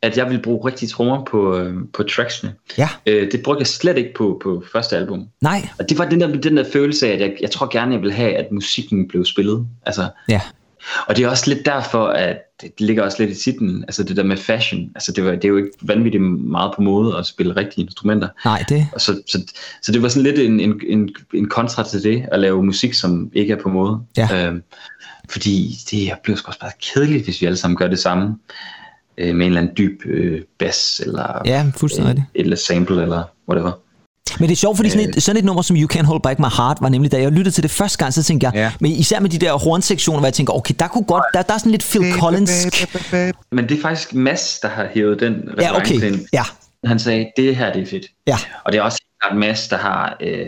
at 0.01 0.17
jeg 0.17 0.25
ville 0.25 0.41
bruge 0.41 0.67
rigtige 0.67 0.89
trommer 0.89 1.25
på, 1.25 1.58
øh, 1.58 1.75
på 1.93 2.03
tracksene. 2.03 2.53
Ja. 2.77 2.89
Øh, 3.05 3.32
det 3.32 3.43
brugte 3.43 3.60
jeg 3.62 3.67
slet 3.67 3.97
ikke 3.97 4.13
på, 4.17 4.39
på 4.43 4.63
første 4.73 4.97
album. 4.97 5.25
Nej. 5.41 5.67
Og 5.79 5.89
det 5.89 5.97
var 5.97 6.05
den 6.10 6.21
der, 6.21 6.27
den 6.27 6.58
der 6.58 6.65
følelse 6.73 7.08
af, 7.08 7.12
at 7.13 7.19
jeg, 7.19 7.34
jeg 7.41 7.51
tror 7.51 7.69
gerne, 7.71 7.93
jeg 7.95 8.01
vil 8.01 8.12
have, 8.13 8.34
at 8.34 8.51
musikken 8.51 9.08
blev 9.08 9.25
spillet. 9.25 9.67
Altså, 9.86 10.10
Ja. 10.29 10.41
Og 11.07 11.15
det 11.15 11.23
er 11.25 11.29
også 11.29 11.53
lidt 11.53 11.65
derfor, 11.65 12.07
at 12.07 12.37
det 12.61 12.71
ligger 12.77 13.03
også 13.03 13.23
lidt 13.23 13.37
i 13.37 13.43
titlen, 13.43 13.83
altså 13.83 14.03
det 14.03 14.17
der 14.17 14.23
med 14.23 14.37
fashion. 14.37 14.91
Altså 14.95 15.11
det, 15.11 15.25
var, 15.25 15.31
det 15.31 15.45
er 15.45 15.49
jo 15.49 15.57
ikke 15.57 15.69
vanvittigt 15.81 16.23
meget 16.23 16.71
på 16.75 16.81
mode 16.81 17.17
at 17.17 17.25
spille 17.25 17.55
rigtige 17.55 17.85
instrumenter. 17.85 18.27
Nej, 18.45 18.63
det... 18.69 18.87
Og 18.93 19.01
så, 19.01 19.21
så, 19.27 19.41
så 19.81 19.91
det 19.91 20.01
var 20.01 20.07
sådan 20.07 20.23
lidt 20.23 20.39
en, 20.39 20.59
en, 20.59 20.81
en, 20.87 21.09
en 21.33 21.49
kontra 21.49 21.83
til 21.83 22.03
det, 22.03 22.25
at 22.31 22.39
lave 22.39 22.63
musik, 22.63 22.93
som 22.93 23.31
ikke 23.33 23.53
er 23.53 23.61
på 23.63 23.69
mode. 23.69 23.99
Ja. 24.17 24.47
Øhm, 24.47 24.63
fordi 25.29 25.75
det 25.91 26.11
bliver 26.23 26.37
sgu 26.37 26.47
også 26.47 26.59
bare 26.59 26.71
kedeligt, 26.93 27.23
hvis 27.23 27.41
vi 27.41 27.45
alle 27.45 27.57
sammen 27.57 27.77
gør 27.77 27.87
det 27.87 27.99
samme. 27.99 28.35
Øh, 29.17 29.35
med 29.35 29.45
en 29.45 29.51
eller 29.51 29.61
anden 29.61 29.77
dyb 29.77 30.01
øh, 30.05 30.41
bass, 30.59 30.99
eller 30.99 31.41
Ja, 31.45 31.71
fuldstændig 31.77 32.09
rigtigt. 32.09 32.27
et 32.35 32.43
eller 32.43 32.57
sample, 32.57 33.01
eller 33.01 33.23
whatever. 33.49 33.71
Men 34.39 34.49
det 34.49 34.55
er 34.55 34.57
sjovt, 34.57 34.77
fordi 34.77 34.89
sådan 34.89 35.09
et, 35.09 35.23
sådan 35.23 35.39
et 35.39 35.45
nummer 35.45 35.61
som 35.61 35.75
You 35.77 35.87
Can't 35.93 36.03
Hold 36.05 36.21
Back 36.21 36.39
My 36.39 36.45
Heart 36.57 36.77
var 36.81 36.89
nemlig, 36.89 37.11
da 37.11 37.21
jeg 37.21 37.31
lyttede 37.31 37.55
til 37.55 37.63
det 37.63 37.71
første 37.71 37.97
gang, 37.97 38.13
så 38.13 38.23
tænkte 38.23 38.45
jeg, 38.45 38.53
Ja. 38.55 38.71
men 38.79 38.91
især 38.91 39.19
med 39.19 39.29
de 39.29 39.37
der 39.37 39.53
hornsektioner, 39.53 40.19
hvor 40.19 40.27
jeg 40.27 40.33
tænker, 40.33 40.53
okay, 40.53 40.73
der 40.79 40.87
kunne 40.87 41.03
godt, 41.03 41.23
der, 41.33 41.41
der 41.41 41.53
er 41.53 41.57
sådan 41.57 41.71
lidt 41.71 41.83
Phil 41.91 42.13
Collins. 42.13 42.67
Men 43.51 43.69
det 43.69 43.77
er 43.77 43.81
faktisk 43.81 44.13
Mads, 44.13 44.59
der 44.61 44.67
har 44.67 44.87
hævet 44.93 45.19
den 45.19 45.35
Ja, 45.61 45.77
okay. 45.77 46.01
ind. 46.11 46.19
Ja, 46.33 46.43
Han 46.85 46.99
sagde, 46.99 47.27
det 47.37 47.55
her 47.55 47.73
det 47.73 47.81
er 47.81 47.85
fedt. 47.85 48.05
ja, 48.27 48.37
Og 48.65 48.71
det 48.71 48.77
er 48.79 48.81
også 48.83 49.01
klart 49.21 49.37
Mads, 49.37 49.67
der 49.67 49.77
har 49.77 50.17
øh, 50.21 50.45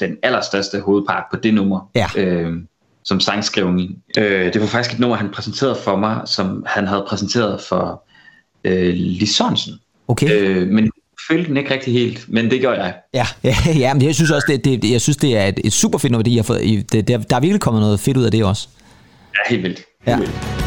den 0.00 0.16
allerstørste 0.22 0.80
hovedpart 0.80 1.22
på 1.32 1.36
det 1.42 1.54
nummer. 1.54 1.90
Ja. 1.94 2.06
Øh, 2.16 2.52
som 3.04 3.20
sangskrivning. 3.20 3.90
Øh, 4.18 4.52
det 4.52 4.60
var 4.60 4.66
faktisk 4.66 4.94
et 4.94 5.00
nummer, 5.00 5.16
han 5.16 5.28
præsenterede 5.34 5.76
for 5.84 5.96
mig, 5.96 6.20
som 6.26 6.64
han 6.66 6.86
havde 6.86 7.04
præsenteret 7.08 7.60
for 7.60 8.02
øh, 8.64 8.94
Lis 8.94 9.30
Sørensen. 9.36 9.74
okay. 10.08 10.28
Øh, 10.30 10.68
men 10.68 10.90
følte 11.28 11.48
den 11.48 11.56
ikke 11.56 11.74
rigtig 11.74 11.92
helt, 11.92 12.24
men 12.28 12.50
det 12.50 12.60
gjorde 12.60 12.82
jeg. 12.82 12.94
Ja, 13.14 13.26
ja, 13.44 13.56
ja, 13.84 13.94
men 13.94 14.02
jeg 14.02 14.14
synes 14.14 14.30
også, 14.30 14.44
det, 14.48 14.64
det, 14.82 14.90
jeg 14.92 15.00
synes, 15.00 15.16
det 15.16 15.36
er 15.36 15.44
et, 15.46 15.60
et 15.64 15.72
super 15.72 15.98
fedt 15.98 16.10
nummer, 16.12 16.22
det 16.22 16.30
I 16.30 16.36
har 16.36 16.42
fået. 16.42 16.64
I- 16.64 16.82
Det, 16.92 17.08
der, 17.08 17.18
der 17.18 17.36
er 17.36 17.40
virkelig 17.40 17.60
kommet 17.60 17.80
noget 17.82 18.00
fedt 18.00 18.16
ud 18.16 18.24
af 18.24 18.30
det 18.30 18.44
også. 18.44 18.68
Ja, 19.34 19.50
helt 19.50 19.62
vildt. 19.62 19.78
Helt 19.78 19.86
Ja. 20.06 20.16
vildt. 20.18 20.57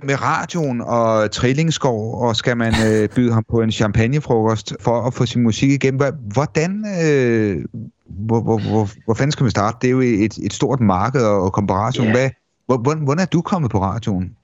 Med, 0.00 0.06
med 0.06 0.22
radioen 0.22 0.80
og 0.80 1.30
Trillingsskov, 1.30 2.22
og 2.22 2.36
skal 2.36 2.56
man 2.56 2.74
øh, 2.86 3.08
byde 3.16 3.32
ham 3.32 3.44
på 3.50 3.60
en 3.60 3.72
champagnefrokost 3.72 4.74
for 4.80 5.06
at 5.06 5.14
få 5.14 5.26
sin 5.26 5.42
musik 5.42 5.70
igennem. 5.70 6.14
Hvordan, 6.32 6.84
øh, 7.04 7.64
hvor, 8.06 8.40
hvor, 8.40 8.58
hvor, 8.58 8.88
hvor 9.04 9.14
fanden 9.14 9.32
skal 9.32 9.44
man 9.44 9.50
starte? 9.50 9.78
Det 9.80 9.86
er 9.86 9.90
jo 9.90 10.00
et, 10.00 10.38
et 10.38 10.52
stort 10.52 10.80
marked 10.80 11.22
og, 11.22 11.42
og 11.42 11.52
komparation. 11.52 12.06
Ja. 12.06 12.12
Hvad, 12.12 12.30
hvor, 12.66 12.76
hvordan, 12.76 13.02
hvordan 13.02 13.22
er 13.22 13.26
du 13.26 13.40
kommet 13.40 13.70
på 13.70 13.82
radioen? 13.82 14.36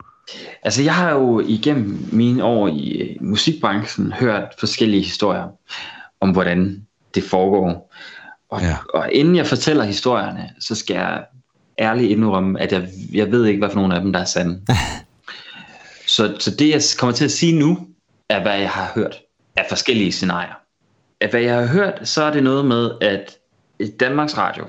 Altså, 0.62 0.82
jeg 0.82 0.94
har 0.94 1.10
jo 1.10 1.40
igennem 1.40 2.08
mine 2.12 2.44
år 2.44 2.68
i 2.68 2.90
øh, 2.90 3.16
musikbranchen 3.20 4.12
hørt 4.12 4.44
forskellige 4.60 5.02
historier 5.02 5.48
om, 6.20 6.30
hvordan 6.30 6.86
det 7.14 7.24
foregår. 7.24 7.94
Og, 8.50 8.60
Ja. 8.60 8.66
ja. 8.66 8.76
og 8.94 9.12
inden 9.12 9.36
jeg 9.36 9.46
fortæller 9.46 9.84
historierne, 9.84 10.50
så 10.60 10.74
skal 10.74 10.94
jeg 10.94 11.24
ærligt 11.78 12.10
indrømme, 12.10 12.60
at 12.60 12.72
jeg, 12.72 12.88
jeg 13.12 13.32
ved 13.32 13.46
ikke, 13.46 13.58
hvad 13.58 13.70
for 13.70 13.80
nogle 13.80 13.94
af 13.94 14.00
dem, 14.02 14.12
der 14.12 14.20
er 14.20 14.24
sande. 14.24 14.60
så, 16.10 16.36
så 16.38 16.50
det, 16.50 16.70
jeg 16.70 16.82
kommer 16.98 17.14
til 17.14 17.24
at 17.24 17.30
sige 17.30 17.58
nu, 17.58 17.88
er, 18.28 18.42
hvad 18.42 18.58
jeg 18.58 18.70
har 18.70 18.92
hørt 18.94 19.20
af 19.56 19.66
forskellige 19.68 20.12
scenarier. 20.12 20.54
At 21.20 21.30
hvad 21.30 21.40
jeg 21.40 21.54
har 21.54 21.66
hørt, 21.66 22.08
så 22.08 22.22
er 22.22 22.32
det 22.32 22.42
noget 22.42 22.64
med, 22.64 22.90
at 23.00 23.38
Danmarks 24.00 24.38
Radio 24.38 24.64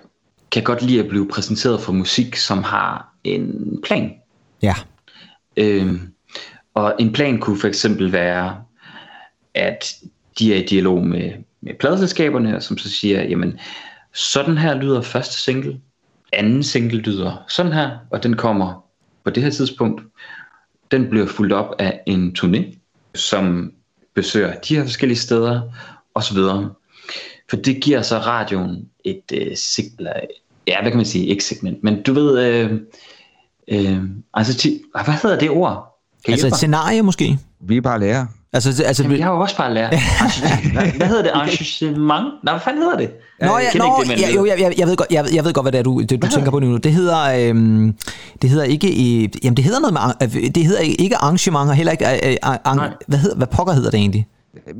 kan 0.51 0.63
godt 0.63 0.81
lide 0.81 0.99
at 0.99 1.09
blive 1.09 1.27
præsenteret 1.27 1.81
for 1.81 1.91
musik, 1.91 2.35
som 2.35 2.63
har 2.63 3.13
en 3.23 3.79
plan. 3.83 4.13
Ja. 4.61 4.75
Øhm, 5.57 6.13
og 6.73 6.95
en 6.99 7.13
plan 7.13 7.39
kunne 7.39 7.59
for 7.59 7.67
eksempel 7.67 8.11
være, 8.11 8.63
at 9.53 9.95
de 10.39 10.53
er 10.53 10.57
i 10.57 10.65
dialog 10.65 11.07
med, 11.07 11.31
med 11.61 11.73
pladeselskaberne, 11.79 12.61
som 12.61 12.77
så 12.77 12.89
siger, 12.89 13.23
jamen, 13.23 13.59
sådan 14.13 14.57
her 14.57 14.75
lyder 14.75 15.01
første 15.01 15.35
single, 15.43 15.79
anden 16.33 16.63
single 16.63 16.99
lyder 16.99 17.43
sådan 17.47 17.71
her, 17.73 17.97
og 18.11 18.23
den 18.23 18.35
kommer 18.35 18.85
på 19.23 19.29
det 19.29 19.43
her 19.43 19.49
tidspunkt. 19.49 20.01
Den 20.91 21.09
bliver 21.09 21.27
fuldt 21.27 21.53
op 21.53 21.75
af 21.79 22.01
en 22.05 22.35
turné, 22.39 22.77
som 23.15 23.73
besøger 24.13 24.55
de 24.55 24.75
her 24.75 24.83
forskellige 24.83 25.17
steder, 25.17 25.61
osv. 26.15 26.37
For 27.49 27.57
det 27.57 27.83
giver 27.83 28.01
så 28.01 28.17
radioen 28.17 28.89
et 29.03 29.23
øh, 29.33 29.57
signal, 29.57 30.27
ja, 30.67 30.81
hvad 30.81 30.91
kan 30.91 30.97
man 30.97 31.05
sige, 31.05 31.25
ikke 31.25 31.43
segment, 31.43 31.83
men 31.83 32.03
du 32.03 32.13
ved, 32.13 32.39
øh, 32.39 32.79
øh, 33.67 34.03
altså, 34.33 34.53
ti, 34.53 34.81
hvad 35.05 35.13
hedder 35.13 35.39
det 35.39 35.49
ord? 35.49 35.99
Kan 36.25 36.31
Altså 36.31 36.47
et 36.47 36.55
scenarie 36.55 37.01
måske? 37.01 37.39
Vi 37.59 37.77
er 37.77 37.81
bare 37.81 37.99
lærere. 37.99 38.27
Altså, 38.53 38.83
altså, 38.83 39.03
Jamen, 39.03 39.17
jeg 39.17 39.25
har 39.25 39.33
jo 39.33 39.39
også 39.39 39.57
bare 39.57 39.73
lært. 39.73 39.89
hvad, 40.73 40.83
hvad 40.97 41.07
hedder 41.07 41.23
det? 41.23 41.31
Arrangement? 41.33 42.27
Nej, 42.43 42.53
hvad 42.53 42.61
fanden 42.63 42.81
hedder 42.81 42.97
det? 42.97 43.09
Nå, 43.41 43.59
kender 43.71 43.87
nå, 43.87 44.03
det, 44.03 44.21
ja, 44.21 44.31
jo, 44.35 44.45
jeg, 44.45 44.59
jeg, 44.59 44.73
jeg, 44.77 44.87
ved 44.87 44.95
godt, 44.95 45.11
jeg, 45.11 45.25
jeg 45.33 45.45
ved 45.45 45.53
godt, 45.53 45.63
hvad 45.63 45.71
det 45.71 45.79
er, 45.79 45.83
du, 45.83 46.01
det, 46.01 46.21
du 46.21 46.27
tænker 46.27 46.51
på 46.51 46.59
nu. 46.59 46.77
Det 46.77 46.93
hedder, 46.93 47.49
øhm, 47.49 47.95
det 48.41 48.49
hedder 48.49 48.63
ikke, 48.63 48.87
øh, 48.87 49.29
jamen 49.43 49.57
det 49.57 49.65
hedder 49.65 49.79
noget 49.79 49.93
med, 49.93 50.41
øh, 50.43 50.51
det 50.55 50.65
hedder 50.65 50.81
ikke 50.81 51.15
arrangement, 51.15 51.69
og 51.69 51.75
heller 51.75 51.91
ikke, 51.91 52.05
øh, 52.05 52.31
øh, 52.31 52.75
Nej. 52.75 52.89
hvad, 53.07 53.19
hedder, 53.19 53.35
hvad 53.35 53.47
pokker 53.47 53.73
hedder 53.73 53.89
det 53.89 53.97
egentlig? 53.97 54.27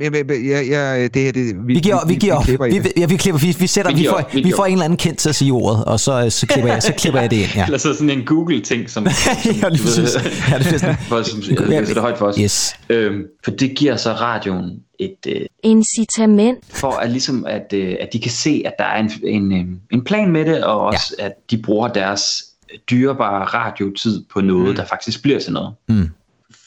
Jeg, 0.00 0.14
jeg, 0.14 0.26
jeg, 0.28 0.68
jeg, 0.70 1.14
det 1.14 1.22
her, 1.22 1.32
det, 1.32 1.66
Vi 1.66 1.74
giver, 1.74 2.06
vi, 2.06 2.14
giver, 2.14 2.42
klipper 2.42 2.66
i 2.66 2.70
vi, 2.70 2.78
det. 2.78 2.92
ja, 2.96 3.06
vi 3.06 3.16
klipper, 3.16 3.40
vi, 3.40 3.56
vi 3.58 3.66
sætter, 3.66 3.92
Vi 3.92 4.00
vi, 4.00 4.06
får, 4.08 4.30
vi 4.32 4.42
vi 4.42 4.52
får 4.56 4.66
en 4.66 4.72
eller 4.72 4.84
anden 4.84 4.96
kendt 4.96 5.18
til 5.18 5.28
at 5.28 5.34
sige 5.34 5.52
ordet, 5.52 5.84
og 5.84 6.00
så, 6.00 6.30
så, 6.30 6.46
klipper, 6.46 6.72
jeg, 6.72 6.82
så 6.82 6.92
klipper 6.98 7.20
jeg 7.20 7.30
det 7.30 7.36
ind, 7.36 7.48
ja. 7.56 7.64
Eller 7.66 7.78
så 7.78 7.94
sådan 7.94 8.10
en 8.10 8.24
Google-ting, 8.24 8.90
som, 8.90 9.06
ja, 9.62 9.68
lige 9.68 9.82
præcis. 9.82 10.14
Ja, 10.50 10.58
det 10.58 10.72
er 10.72 10.78
sådan. 10.78 10.96
for, 11.08 11.22
som 11.22 11.42
jeg 11.50 11.68
læser 11.68 11.94
det 11.94 12.02
højt 12.02 12.18
for 12.18 12.26
os. 12.26 12.36
Yes. 12.36 12.74
Øhm, 12.88 13.22
for 13.44 13.50
det 13.50 13.76
giver 13.76 13.96
så 13.96 14.12
radioen 14.12 14.70
et, 14.98 15.16
øh, 15.28 15.40
Incitament. 15.62 16.58
for 16.70 16.90
at, 16.90 17.10
ligesom 17.10 17.46
at, 17.48 17.72
øh, 17.74 17.96
at 18.00 18.08
de 18.12 18.20
kan 18.20 18.30
se, 18.30 18.62
at 18.66 18.72
der 18.78 18.84
er 18.84 19.00
en, 19.00 19.10
en, 19.24 19.52
øh, 19.52 19.64
en 19.92 20.04
plan 20.04 20.30
med 20.30 20.44
det, 20.44 20.64
og 20.64 20.80
også 20.80 21.14
ja. 21.18 21.24
at 21.24 21.32
de 21.50 21.62
bruger 21.62 21.88
deres 21.88 22.44
dyrebare 22.90 23.44
radiotid 23.44 24.24
på 24.32 24.40
noget, 24.40 24.68
mm. 24.68 24.74
der 24.74 24.84
faktisk 24.84 25.22
bliver 25.22 25.40
til 25.40 25.52
noget. 25.52 25.74
Mm. 25.88 26.08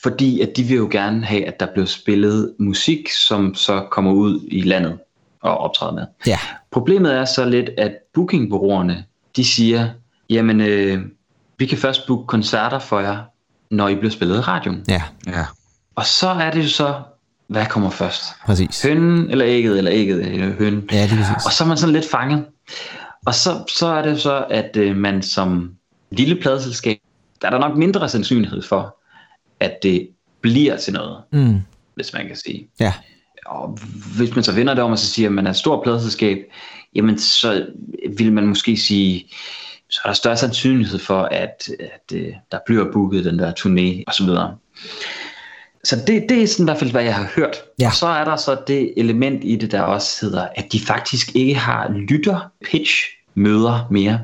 Fordi 0.05 0.41
at 0.41 0.49
de 0.57 0.63
vil 0.63 0.77
jo 0.77 0.87
gerne 0.91 1.25
have, 1.25 1.45
at 1.45 1.59
der 1.59 1.65
bliver 1.73 1.85
spillet 1.85 2.53
musik, 2.59 3.09
som 3.27 3.55
så 3.55 3.87
kommer 3.91 4.11
ud 4.11 4.39
i 4.47 4.61
landet 4.61 4.99
og 5.41 5.57
optræder 5.57 5.93
med. 5.93 6.05
Ja, 6.27 6.39
Problemet 6.71 7.15
er 7.15 7.25
så 7.25 7.45
lidt, 7.45 7.69
at 7.77 7.91
bookingbureauerne, 8.13 9.05
de 9.35 9.45
siger, 9.45 9.89
jamen, 10.29 10.61
øh, 10.61 11.01
vi 11.57 11.65
kan 11.65 11.77
først 11.77 12.07
booke 12.07 12.27
koncerter 12.27 12.79
for 12.79 12.99
jer, 12.99 13.17
når 13.71 13.87
I 13.87 13.95
bliver 13.95 14.11
spillet 14.11 14.37
i 14.37 14.39
radioen. 14.39 14.83
ja, 14.87 15.01
Ja. 15.27 15.45
Og 15.95 16.05
så 16.05 16.29
er 16.29 16.51
det 16.51 16.63
jo 16.63 16.69
så, 16.69 16.93
hvad 17.47 17.65
kommer 17.65 17.89
først? 17.89 18.23
præcis. 18.45 18.83
Hønnen 18.83 19.31
eller 19.31 19.45
ægget, 19.47 19.77
eller 19.77 19.91
ægget 19.93 20.27
eller 20.27 20.53
hønnen. 20.53 20.89
Ja, 20.91 21.05
lige 21.05 21.17
præcis. 21.17 21.45
Og 21.45 21.51
så 21.51 21.63
er 21.63 21.67
man 21.67 21.77
sådan 21.77 21.93
lidt 21.93 22.09
fanget. 22.11 22.45
Og 23.25 23.35
så, 23.35 23.63
så 23.77 23.87
er 23.87 24.01
det 24.01 24.21
så, 24.21 24.45
at 24.49 24.77
øh, 24.77 24.95
man 24.95 25.21
som 25.21 25.71
lille 26.11 26.35
pladeselskab, 26.41 26.97
der 27.41 27.47
er 27.47 27.51
der 27.51 27.59
nok 27.59 27.77
mindre 27.77 28.09
sandsynlighed 28.09 28.61
for, 28.61 28.95
at 29.59 29.77
det 29.83 30.07
bliver 30.41 30.77
til 30.77 30.93
noget, 30.93 31.17
Mm. 31.31 31.59
hvis 31.95 32.13
man 32.13 32.27
kan 32.27 32.35
sige. 32.35 32.67
Ja, 32.79 32.93
Og 33.45 33.79
hvis 34.17 34.35
man 34.35 34.43
så 34.43 34.51
vender 34.51 34.73
det 34.73 34.83
om 34.83 34.91
og 34.91 34.99
så 34.99 35.07
siger, 35.07 35.29
at 35.29 35.33
man 35.33 35.45
er 35.47 35.49
et 35.51 35.55
stort 35.55 35.83
pladeselskab, 35.83 36.37
jamen 36.95 37.19
så 37.19 37.65
vil 38.17 38.33
man 38.33 38.47
måske 38.47 38.77
sige, 38.77 39.25
så 39.89 40.01
er 40.03 40.09
der 40.09 40.13
større 40.15 40.37
sandsynlighed 40.37 40.99
for, 40.99 41.21
at, 41.21 41.69
at 41.79 42.15
øh, 42.17 42.33
der 42.51 42.57
bliver 42.65 42.91
booket 42.93 43.25
den 43.25 43.39
der 43.39 43.51
turné 43.59 44.03
og 44.07 44.13
så 44.13 44.23
videre. 44.25 44.55
Så 45.83 45.95
det, 46.07 46.25
det 46.29 46.43
er 46.43 46.47
sådan 46.47 46.63
i 46.63 46.67
hvert 46.67 46.77
fald, 46.77 46.91
hvad 46.91 47.03
jeg 47.03 47.15
har 47.15 47.31
hørt. 47.35 47.55
Ja. 47.79 47.87
Og 47.87 47.93
så 47.93 48.07
er 48.07 48.23
der 48.23 48.35
så 48.35 48.57
det 48.67 48.93
element 48.97 49.43
i 49.43 49.55
det, 49.55 49.71
der 49.71 49.81
også 49.81 50.25
hedder, 50.25 50.47
at 50.55 50.65
de 50.71 50.79
faktisk 50.79 51.35
ikke 51.35 51.55
har 51.55 51.89
lytter-pitch-møder 51.89 53.87
mere. 53.91 54.19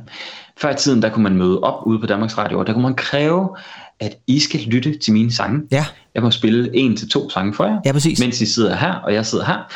Før 0.57 0.71
i 0.71 0.75
tiden, 0.75 1.01
der 1.01 1.09
kunne 1.09 1.23
man 1.23 1.35
møde 1.37 1.59
op 1.59 1.87
ude 1.87 1.99
på 1.99 2.05
Danmarks 2.05 2.37
Radio, 2.37 2.59
og 2.59 2.67
der 2.67 2.73
kunne 2.73 2.83
man 2.83 2.95
kræve, 2.95 3.57
at 4.01 4.17
I 4.27 4.39
skal 4.39 4.59
lytte 4.59 4.97
til 4.97 5.13
mine 5.13 5.31
sange. 5.31 5.61
ja, 5.71 5.85
Jeg 6.15 6.23
må 6.23 6.31
spille 6.31 6.75
en 6.75 6.97
til 6.97 7.09
to 7.09 7.29
sange 7.29 7.53
for 7.53 7.65
jer, 7.65 7.79
ja, 7.85 7.91
præcis. 7.91 8.19
mens 8.19 8.41
I 8.41 8.45
sidder 8.45 8.75
her, 8.75 8.93
og 8.93 9.13
jeg 9.13 9.25
sidder 9.25 9.45
her. 9.45 9.73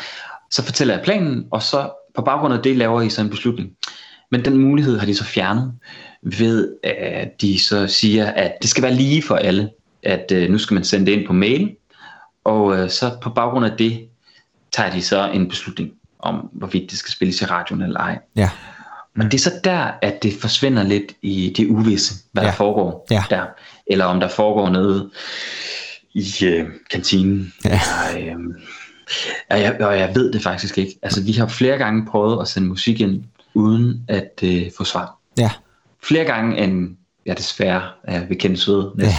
Så 0.50 0.62
fortæller 0.62 0.94
jeg 0.94 1.04
planen, 1.04 1.44
og 1.50 1.62
så 1.62 1.90
på 2.16 2.22
baggrund 2.22 2.54
af 2.54 2.62
det 2.62 2.76
laver 2.76 3.02
I 3.02 3.10
så 3.10 3.20
en 3.20 3.30
beslutning. 3.30 3.70
Men 4.30 4.44
den 4.44 4.56
mulighed 4.56 4.98
har 4.98 5.06
de 5.06 5.14
så 5.14 5.24
fjernet 5.24 5.72
ved, 6.22 6.72
at 6.84 7.40
de 7.40 7.60
så 7.60 7.86
siger, 7.86 8.26
at 8.26 8.52
det 8.62 8.70
skal 8.70 8.82
være 8.82 8.94
lige 8.94 9.22
for 9.22 9.36
alle. 9.36 9.70
At 10.02 10.32
øh, 10.32 10.50
nu 10.50 10.58
skal 10.58 10.74
man 10.74 10.84
sende 10.84 11.06
det 11.06 11.12
ind 11.12 11.26
på 11.26 11.32
mail, 11.32 11.74
og 12.44 12.76
øh, 12.78 12.90
så 12.90 13.10
på 13.22 13.30
baggrund 13.30 13.64
af 13.64 13.72
det 13.78 14.08
tager 14.72 14.90
de 14.90 15.02
så 15.02 15.30
en 15.30 15.48
beslutning 15.48 15.90
om, 16.18 16.34
hvorvidt 16.52 16.90
det 16.90 16.98
skal 16.98 17.12
spilles 17.12 17.42
i 17.42 17.44
radioen 17.44 17.82
eller 17.82 18.00
ej. 18.00 18.18
Ja, 18.36 18.50
Men 19.16 19.26
det 19.26 19.34
er 19.34 19.38
så 19.38 19.52
der, 19.64 19.90
at 20.02 20.22
det 20.22 20.32
forsvinder 20.40 20.82
lidt 20.82 21.12
i 21.22 21.54
det 21.56 21.66
uvisse, 21.70 22.14
hvad 22.32 22.42
Ja. 22.42 22.48
der 22.48 22.54
foregår 22.54 23.06
Ja. 23.10 23.24
der. 23.30 23.44
Eller 23.86 24.04
om 24.04 24.20
der 24.20 24.28
foregår 24.28 24.70
noget 24.70 25.10
i 26.14 26.24
øh, 26.44 26.66
kantinen. 26.90 27.52
Ja. 27.64 27.80
Og, 28.14 28.22
øh, 28.22 28.36
og, 29.50 29.60
jeg, 29.60 29.76
og 29.80 29.98
jeg 29.98 30.14
ved 30.14 30.32
det 30.32 30.42
faktisk 30.42 30.78
ikke. 30.78 30.98
Altså, 31.02 31.22
vi 31.22 31.32
har 31.32 31.46
flere 31.48 31.78
gange 31.78 32.06
prøvet 32.06 32.40
at 32.42 32.48
sende 32.48 32.68
musik 32.68 33.00
ind, 33.00 33.24
uden 33.54 34.04
at 34.08 34.40
øh, 34.42 34.62
få 34.76 34.84
svar. 34.84 35.18
ja, 35.38 35.50
Flere 36.04 36.24
gange 36.24 36.58
end, 36.58 36.96
ja 37.26 37.34
desværre, 37.34 37.82
er 38.04 38.26
ved 38.26 38.36
kendt 38.36 38.58
sved. 38.60 38.84
Ja. 38.98 39.14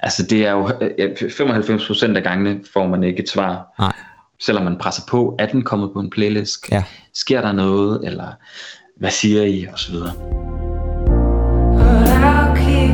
Altså, 0.00 0.22
det 0.22 0.46
er 0.46 0.50
jo 0.52 0.70
øh, 0.98 1.10
95% 1.20 2.16
af 2.16 2.22
gangene 2.22 2.60
får 2.72 2.86
man 2.86 3.04
ikke 3.04 3.22
et 3.22 3.28
svar. 3.28 3.74
nej, 3.78 3.92
Selvom 4.40 4.64
man 4.64 4.78
presser 4.78 5.02
på, 5.08 5.36
er 5.38 5.46
den 5.46 5.62
kommet 5.62 5.90
på 5.92 6.00
en 6.00 6.10
playlist? 6.10 6.70
ja. 6.70 6.84
Sker 7.14 7.40
der 7.40 7.52
noget? 7.52 8.00
Eller 8.06 8.28
hvad 9.02 9.10
siger 9.10 9.42
I? 9.42 9.66
Og 9.72 9.78
så 9.78 9.92
videre. 9.92 10.12
But 11.78 12.08
I'll 12.08 12.56
keep 12.56 12.92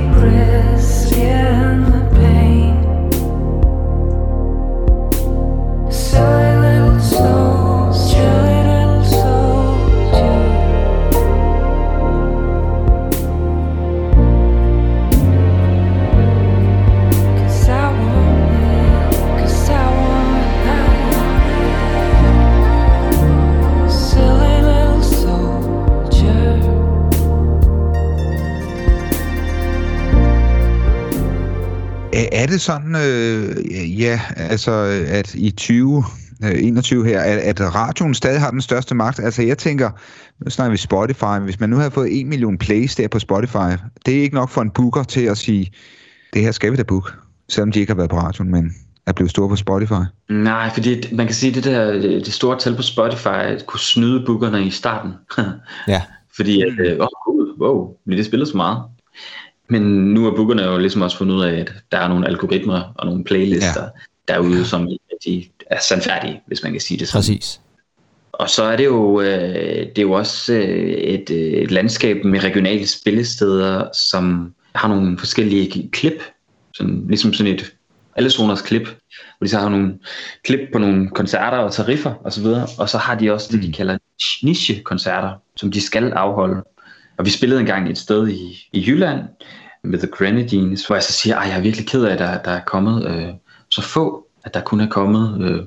Er, 32.42 32.46
det 32.46 32.60
sådan, 32.60 32.94
øh, 32.96 34.00
ja, 34.00 34.20
altså, 34.36 34.70
at 35.08 35.34
i 35.34 35.50
20, 35.50 36.04
øh, 36.44 36.50
21 36.64 37.04
her, 37.06 37.20
at, 37.20 37.38
at 37.38 37.74
radioen 37.74 38.14
stadig 38.14 38.40
har 38.40 38.50
den 38.50 38.60
største 38.60 38.94
magt? 38.94 39.20
Altså, 39.20 39.42
jeg 39.42 39.58
tænker, 39.58 39.90
nu 40.44 40.50
snakker 40.50 40.70
vi 40.70 40.76
Spotify, 40.76 41.38
hvis 41.44 41.60
man 41.60 41.70
nu 41.70 41.76
har 41.76 41.90
fået 41.90 42.20
1 42.20 42.26
million 42.26 42.58
plays 42.58 42.94
der 42.96 43.08
på 43.08 43.18
Spotify, 43.18 43.70
det 44.06 44.18
er 44.18 44.22
ikke 44.22 44.34
nok 44.34 44.50
for 44.50 44.62
en 44.62 44.70
booker 44.70 45.02
til 45.02 45.20
at 45.20 45.38
sige, 45.38 45.72
det 46.34 46.42
her 46.42 46.52
skal 46.52 46.72
vi 46.72 46.76
da 46.76 46.82
book, 46.82 47.14
selvom 47.48 47.72
de 47.72 47.80
ikke 47.80 47.90
har 47.92 47.96
været 47.96 48.10
på 48.10 48.16
radioen, 48.18 48.50
men 48.50 48.72
er 49.06 49.12
blevet 49.12 49.30
store 49.30 49.48
på 49.48 49.56
Spotify. 49.56 49.92
Nej, 50.30 50.70
fordi 50.74 50.94
det- 51.00 51.12
man 51.12 51.26
kan 51.26 51.34
sige, 51.34 51.50
at 51.50 51.54
det 51.54 51.64
der 51.64 51.92
det 52.00 52.32
store 52.32 52.58
tal 52.58 52.76
på 52.76 52.82
Spotify 52.82 53.64
kunne 53.66 53.80
snyde 53.80 54.22
bookerne 54.26 54.66
i 54.66 54.70
starten. 54.70 55.12
Ja, 55.88 56.02
fordi 56.36 56.62
at, 56.62 56.86
øh, 56.86 56.96
oh, 57.00 57.08
cool, 57.26 57.54
wow, 57.60 57.88
bliver 58.06 58.16
det 58.18 58.26
spillet 58.26 58.48
så 58.48 58.56
meget? 58.56 58.82
Men 59.70 59.82
nu 60.14 60.24
har 60.24 60.30
bookerne 60.30 60.62
jo 60.62 60.78
ligesom 60.78 61.02
også 61.02 61.18
fundet 61.18 61.34
ud 61.34 61.42
af, 61.42 61.60
at 61.60 61.72
der 61.92 61.98
er 61.98 62.08
nogle 62.08 62.26
algoritmer 62.26 62.92
og 62.94 63.06
nogle 63.06 63.24
playlister 63.24 63.82
ja. 63.82 64.34
derude, 64.34 64.64
som 64.64 64.88
ikke 64.88 65.04
rigtig 65.12 65.50
er 65.66 65.80
sandfærdige, 65.80 66.40
hvis 66.46 66.62
man 66.62 66.72
kan 66.72 66.80
sige 66.80 66.98
det 66.98 67.08
sådan. 67.08 67.18
præcis. 67.18 67.60
Og 68.32 68.50
så 68.50 68.62
er 68.62 68.76
det 68.76 68.84
jo, 68.84 69.20
øh, 69.20 69.86
det 69.86 69.98
er 69.98 70.02
jo 70.02 70.12
også 70.12 70.52
øh, 70.52 70.88
et, 70.88 71.30
øh, 71.30 71.52
et 71.52 71.70
landskab 71.70 72.24
med 72.24 72.44
regionale 72.44 72.86
spillesteder, 72.86 73.88
som 73.92 74.54
har 74.74 74.88
nogle 74.88 75.18
forskellige 75.18 75.90
klip, 75.92 76.22
sådan, 76.74 77.04
ligesom 77.08 77.32
sådan 77.32 77.54
et 77.54 77.74
alle 78.16 78.30
zoners 78.30 78.62
klip, 78.62 78.82
hvor 79.38 79.44
de 79.44 79.48
så 79.48 79.58
har 79.58 79.68
nogle 79.68 79.98
klip 80.44 80.60
på 80.72 80.78
nogle 80.78 81.10
koncerter 81.10 81.58
og 81.58 81.72
tariffer 81.72 82.10
osv., 82.10 82.24
og, 82.24 82.32
så 82.32 82.40
videre. 82.40 82.66
og 82.78 82.88
så 82.88 82.98
har 82.98 83.14
de 83.14 83.32
også 83.32 83.48
det, 83.52 83.62
de 83.62 83.72
kalder 83.72 83.98
niche-koncerter, 84.42 85.30
som 85.56 85.72
de 85.72 85.80
skal 85.80 86.12
afholde. 86.12 86.62
Og 87.18 87.24
vi 87.24 87.30
spillede 87.30 87.60
engang 87.60 87.90
et 87.90 87.98
sted 87.98 88.28
i, 88.28 88.68
i 88.72 88.84
Jylland 88.86 89.20
med 89.84 89.98
The 89.98 90.08
Grenadines, 90.08 90.86
hvor 90.86 90.96
jeg 90.96 91.02
så 91.02 91.12
siger, 91.12 91.36
at 91.36 91.48
jeg 91.48 91.56
er 91.56 91.60
virkelig 91.60 91.86
ked 91.86 92.04
af, 92.04 92.12
at 92.12 92.18
der, 92.18 92.42
der 92.42 92.50
er 92.50 92.60
kommet 92.60 93.06
øh, 93.10 93.28
så 93.70 93.82
få, 93.82 94.26
at 94.44 94.54
der 94.54 94.60
kun 94.60 94.80
er 94.80 94.88
kommet, 94.88 95.40
øh, 95.40 95.64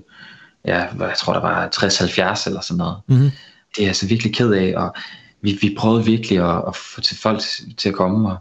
ja, 0.65 0.87
jeg 0.99 1.15
tror 1.17 1.33
der 1.33 1.41
var 1.41 1.67
60-70 1.67 2.47
eller 2.47 2.61
sådan 2.61 2.77
noget. 2.77 2.97
Mhm. 3.07 3.31
Det 3.75 3.81
er 3.81 3.85
jeg 3.85 3.95
så 3.95 4.07
virkelig 4.07 4.35
ked 4.35 4.51
af, 4.51 4.73
og 4.77 4.95
vi, 5.41 5.57
vi 5.61 5.75
prøvede 5.77 6.05
virkelig 6.05 6.37
at, 6.37 6.63
at 6.67 6.75
få 6.75 7.01
til 7.01 7.17
folk 7.17 7.41
til 7.77 7.89
at 7.89 7.95
komme, 7.95 8.29
og, 8.29 8.37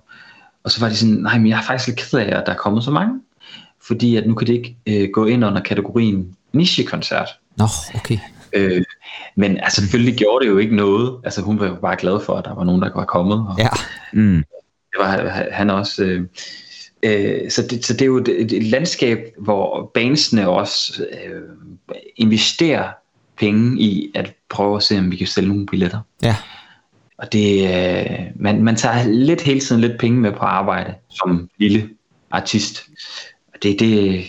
og 0.64 0.70
så 0.70 0.80
var 0.80 0.88
de 0.88 0.96
sådan, 0.96 1.14
nej, 1.14 1.38
men 1.38 1.48
jeg 1.48 1.58
er 1.58 1.62
faktisk 1.62 1.86
lidt 1.88 1.98
ked 1.98 2.18
af, 2.18 2.38
at 2.38 2.46
der 2.46 2.52
er 2.52 2.56
kommet 2.56 2.84
så 2.84 2.90
mange, 2.90 3.20
fordi 3.86 4.16
at 4.16 4.26
nu 4.26 4.34
kan 4.34 4.46
det 4.46 4.52
ikke 4.52 4.76
øh, 4.86 5.08
gå 5.12 5.26
ind 5.26 5.44
under 5.44 5.60
kategorien 5.60 6.36
nichekoncert. 6.52 7.28
Nå, 7.56 7.64
okay. 7.94 8.18
Øh, 8.52 8.84
men 9.36 9.58
altså, 9.58 9.80
selvfølgelig 9.80 10.14
gjorde 10.16 10.44
det 10.44 10.50
jo 10.50 10.58
ikke 10.58 10.76
noget. 10.76 11.20
Altså, 11.24 11.42
hun 11.42 11.60
var 11.60 11.66
jo 11.66 11.74
bare 11.74 11.96
glad 11.96 12.20
for, 12.20 12.34
at 12.36 12.44
der 12.44 12.54
var 12.54 12.64
nogen, 12.64 12.82
der 12.82 12.90
var 12.94 13.04
kommet. 13.04 13.38
Og 13.38 13.54
Ja. 13.58 13.68
Mm. 14.12 14.44
det 14.92 14.98
var 14.98 15.46
han 15.52 15.70
også. 15.70 16.04
Øh, 16.04 16.22
øh, 17.02 17.50
så, 17.50 17.62
det, 17.70 17.84
så 17.84 17.92
det 17.92 18.02
er 18.02 18.06
jo 18.06 18.16
et, 18.16 18.28
et 18.28 18.62
landskab, 18.62 19.18
hvor 19.38 19.90
bandsene 19.94 20.48
også 20.48 21.06
øh, 21.24 21.42
investerer 22.16 22.88
penge 23.38 23.80
i 23.80 24.12
at 24.14 24.32
prøve 24.50 24.76
at 24.76 24.82
se, 24.82 24.98
om 24.98 25.10
vi 25.10 25.16
kan 25.16 25.26
sælge 25.26 25.48
nogle 25.48 25.66
billetter. 25.66 26.00
Ja. 26.22 26.36
Og 27.18 27.32
det, 27.32 27.68
øh, 27.68 28.18
man, 28.36 28.62
man 28.62 28.76
tager 28.76 29.08
lidt 29.08 29.40
hele 29.40 29.60
tiden 29.60 29.80
lidt 29.80 29.98
penge 29.98 30.20
med 30.20 30.32
på 30.32 30.38
arbejde 30.44 30.94
som 31.10 31.48
lille 31.58 31.88
artist. 32.30 32.82
Og 33.54 33.62
det, 33.62 33.80
det, 33.80 34.24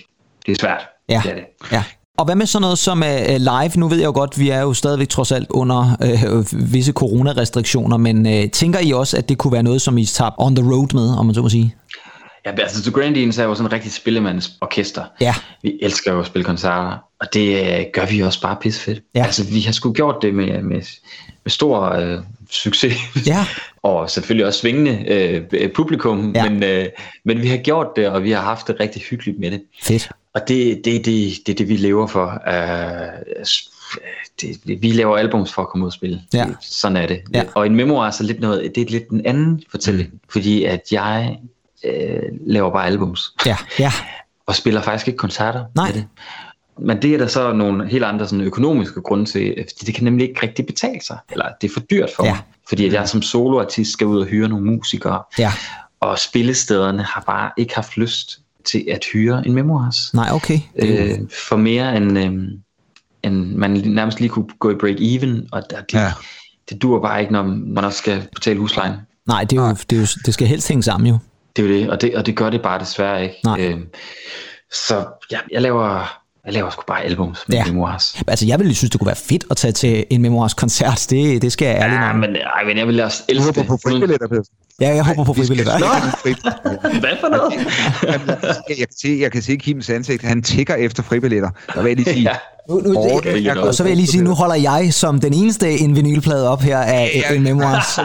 det 0.46 0.52
er 0.52 0.56
svært. 0.60 0.88
Ja. 1.10 1.22
Det 1.24 1.32
er 1.32 1.36
det. 1.36 1.46
Ja. 1.72 1.84
Og 2.22 2.26
hvad 2.26 2.36
med 2.36 2.46
sådan 2.46 2.62
noget 2.62 2.78
som 2.80 3.02
uh, 3.02 3.36
live? 3.38 3.72
Nu 3.76 3.88
ved 3.88 3.98
jeg 3.98 4.06
jo 4.06 4.12
godt, 4.12 4.40
vi 4.40 4.50
er 4.50 4.62
jo 4.62 4.74
stadigvæk 4.74 5.10
trods 5.10 5.32
alt 5.32 5.48
under 5.50 5.98
uh, 6.32 6.74
visse 6.74 6.92
coronarestriktioner, 6.94 7.98
men 7.98 8.26
uh, 8.26 8.50
tænker 8.54 8.80
I 8.80 8.92
også, 8.92 9.18
at 9.18 9.30
det 9.30 9.38
kunne 9.38 9.54
være 9.54 9.64
noget, 9.64 9.82
som 9.82 9.98
I 9.98 10.06
tager 10.06 10.32
on 10.38 10.56
the 10.56 10.66
road 10.74 10.88
med, 10.94 11.18
om 11.18 11.26
man 11.26 11.36
så 11.36 11.42
må 11.42 11.50
sige? 11.50 11.76
Ja, 12.46 12.52
altså 12.52 12.82
The 12.82 12.92
Grandines 12.92 13.38
er 13.38 13.44
jo 13.44 13.56
sådan 13.56 13.68
en 13.68 13.74
rigtig 13.74 13.92
spillemandsorkester. 13.92 15.04
Ja. 15.22 15.36
Vi 15.64 15.80
elsker 15.82 16.14
jo 16.14 16.20
at 16.20 16.26
spille 16.26 16.46
koncerter, 16.46 16.98
og 17.20 17.34
det 17.34 17.80
øh, 17.80 17.86
gør 17.94 18.06
vi 18.06 18.20
også 18.22 18.42
bare 18.42 18.58
pissefedt. 18.62 19.00
Ja. 19.16 19.24
Altså, 19.26 19.44
vi 19.44 19.62
har 19.62 19.72
sgu 19.72 19.92
gjort 19.94 20.16
det 20.22 20.34
med, 20.36 20.62
med, 20.62 20.82
med 21.44 21.52
stor 21.52 21.90
øh, 21.90 22.18
succes. 22.52 22.98
Ja. 23.28 23.46
og 23.84 24.10
selvfølgelig 24.10 24.46
også 24.46 24.60
svingende 24.60 25.06
øh, 25.08 25.70
publikum, 25.76 26.32
Ja. 26.36 26.50
men, 26.50 26.64
øh, 26.64 26.86
men 27.26 27.42
vi 27.42 27.48
har 27.48 27.58
gjort 27.58 27.88
det, 27.96 28.08
og 28.08 28.24
vi 28.24 28.32
har 28.32 28.42
haft 28.42 28.68
det 28.68 28.76
rigtig 28.80 29.02
hyggeligt 29.02 29.40
med 29.40 29.52
det. 29.52 29.62
Fedt. 29.84 30.10
Og 30.34 30.42
det 30.48 30.82
det, 30.86 31.06
det, 31.06 31.34
det, 31.48 31.58
det 31.58 31.70
vi 31.70 31.78
lever 31.78 32.08
for. 32.08 32.42
Uh, 32.48 33.44
det, 34.42 34.82
vi 34.82 34.92
laver 34.92 35.18
albums 35.18 35.54
for 35.54 35.62
at 35.62 35.68
komme 35.70 35.84
ud 35.86 35.90
og 35.90 35.94
spille. 35.94 36.22
Ja. 36.34 36.46
Sådan 36.62 36.98
er 36.98 37.08
det. 37.08 37.22
Ja. 37.34 37.44
Og 37.56 37.66
en 37.66 37.76
memoir 37.76 38.08
er 38.08 38.12
så 38.12 38.24
lidt 38.24 38.40
noget, 38.40 38.72
det 38.76 38.82
er 38.88 38.92
lidt 38.92 39.10
en 39.10 39.26
anden 39.26 39.64
fortælling, 39.72 40.10
mm. 40.14 40.20
fordi 40.30 40.64
at 40.64 40.82
jeg 40.92 41.40
øh, 41.84 42.22
laver 42.48 42.72
bare 42.72 42.86
albums, 42.86 43.34
Ja, 43.46 43.58
ja. 43.80 43.92
og 44.46 44.56
spiller 44.56 44.82
faktisk 44.82 45.08
ikke 45.08 45.18
koncerter 45.18 45.66
Nej. 45.76 45.86
med 45.88 45.94
det. 45.94 46.06
Men 46.80 47.02
det 47.02 47.14
er 47.14 47.18
der 47.18 47.28
så 47.28 47.54
nogle 47.54 47.88
helt 47.88 48.04
andre 48.04 48.28
sådan, 48.28 48.46
økonomiske 48.46 49.02
grunde 49.02 49.26
til, 49.26 49.54
fordi 49.58 49.86
det 49.86 49.96
kan 49.96 50.04
nemlig 50.04 50.30
ikke 50.30 50.44
rigtig 50.44 50.66
betale 50.66 51.02
sig, 51.04 51.18
eller 51.32 51.46
det 51.62 51.70
er 51.70 51.74
for 51.74 51.80
dyrt 51.80 52.10
for 52.16 52.26
Ja. 52.26 52.32
mig, 52.32 52.40
fordi 52.70 52.86
at 52.86 52.94
jeg 52.94 53.10
som 53.10 53.22
soloartist 53.22 53.92
skal 53.94 54.08
ud 54.08 54.20
og 54.20 54.26
hyre 54.26 54.48
nogle 54.50 54.66
musikere, 54.66 55.24
Ja. 55.40 55.52
og 56.00 56.20
spillestederne 56.20 57.04
har 57.04 57.22
bare 57.26 57.52
ikke 57.58 57.76
haft 57.76 57.98
lyst 57.98 58.40
til 58.66 58.86
at 58.92 59.06
hyre 59.14 59.48
en 59.48 59.54
memoirs 59.54 60.14
Nej, 60.14 60.30
okay. 60.32 60.60
øh, 60.76 61.20
for 61.50 61.56
mere 61.56 61.98
end, 61.98 62.18
øh, 62.20 62.34
end 63.24 63.56
man 63.56 63.72
nærmest 63.72 64.20
lige 64.20 64.30
kunne 64.30 64.48
gå 64.60 64.70
i 64.72 64.74
break-even, 64.74 65.48
og 65.52 65.64
der, 65.70 65.82
det, 65.82 65.94
Ja. 65.94 66.02
ja. 66.02 66.12
det 66.70 66.82
dur 66.82 67.02
bare 67.02 67.22
ikke, 67.22 67.34
når 67.34 67.44
man 67.44 67.84
også 67.86 67.98
skal 67.98 68.28
betale 68.36 68.60
huslejen. 68.60 68.94
Nej, 69.28 69.44
det, 69.44 69.58
er 69.58 69.62
jo, 69.62 69.70
det, 69.90 69.94
er 69.96 70.00
jo, 70.00 70.08
det 70.26 70.34
skal 70.34 70.48
helst 70.48 70.68
hænge 70.68 70.84
sammen 70.84 71.08
jo. 71.10 71.18
Det 71.56 71.66
er 71.66 71.68
jo 71.70 71.74
det, 71.74 71.90
og 71.90 72.02
det, 72.02 72.16
og 72.16 72.26
det 72.26 72.36
gør 72.36 72.50
det 72.50 72.62
bare 72.62 72.80
desværre 72.80 73.24
ikke. 73.24 73.36
Nej. 73.44 73.62
Øh, 73.62 73.80
så 74.72 75.06
ja, 75.32 75.40
jeg 75.52 75.62
laver, 75.62 76.21
jeg 76.46 76.54
laver 76.54 76.70
sgu 76.70 76.84
bare 76.88 77.02
albums 77.04 77.40
med 77.48 77.58
Ja. 77.58 77.66
memoirs. 77.66 78.16
Altså, 78.28 78.46
jeg 78.46 78.60
ville 78.60 78.76
synes, 78.76 78.92
det 78.92 79.00
kunne 79.00 79.08
være 79.08 79.16
fedt 79.16 79.44
at 79.52 79.58
tage 79.58 79.72
til 79.72 80.06
en 80.10 80.22
Memoirs 80.22 80.54
koncert. 80.54 81.06
Det, 81.10 81.42
det 81.42 81.52
skal 81.52 81.66
jeg 81.66 81.76
ærligt 81.76 82.02
Ja, 82.02 82.08
nok. 82.08 82.16
men, 82.16 82.36
ej, 82.36 82.64
men 82.68 82.78
jeg 82.78 82.88
vil 82.88 83.02
også 83.04 83.24
Jeg 83.28 83.36
elske 83.36 83.46
håber 83.46 83.64
på 83.64 83.80
fribilletter, 83.84 84.28
Pedersen. 84.28 84.54
Ja, 84.82 84.96
jeg 84.96 85.04
håber 85.06 85.24
på 85.24 85.34
frivilligt. 85.34 85.68
Nå! 85.80 85.86
Hvad 87.00 87.10
for 87.22 87.30
noget? 87.30 87.54
jeg, 88.70 88.78
kan 88.78 88.88
se, 89.02 89.18
jeg 89.22 89.32
kan 89.32 89.42
se 89.42 89.56
Kims 89.56 89.90
ansigt. 89.90 90.24
Han 90.24 90.44
tigger 90.44 90.76
efter 90.76 91.04
fribilletter. 91.04 91.50
Der 91.76 91.82
vil 91.82 91.90
jeg 91.90 91.98
lige 91.98 92.14
sige. 92.14 92.24
Ja. 92.24 92.36
Nu, 92.70 92.80
nu, 92.80 93.00
Åh, 93.00 93.24
det 93.24 93.48
er 93.48 93.56
og 93.62 93.76
så 93.76 93.84
vil 93.84 93.90
jeg 93.90 93.98
lige 93.98 94.08
sige, 94.08 94.24
nu 94.24 94.34
holder 94.34 94.56
jeg 94.56 94.94
som 94.94 95.20
den 95.20 95.34
eneste 95.34 95.72
en 95.80 95.96
vinylplade 95.96 96.50
op 96.50 96.62
her 96.62 96.78
af 96.78 97.24
Ja, 97.30 97.36
en 97.36 97.44
Memoirs. 97.44 98.00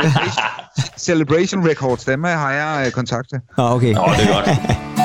Celebration 1.06 1.68
Records, 1.68 2.04
dem 2.04 2.24
har 2.24 2.52
jeg 2.52 2.86
øh, 2.86 2.92
kontakt 2.92 3.28
til. 3.28 3.38
Nå, 3.58 3.64
okay. 3.64 3.92
Nå, 3.92 4.04
det 4.18 4.28
er 4.30 4.34
godt. 4.34 4.48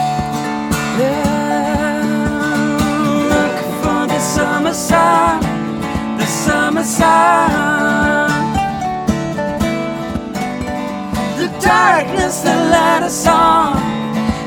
darkness 12.01 12.41
that 12.41 12.71
led 12.71 13.03
us 13.03 13.27
on 13.27 13.77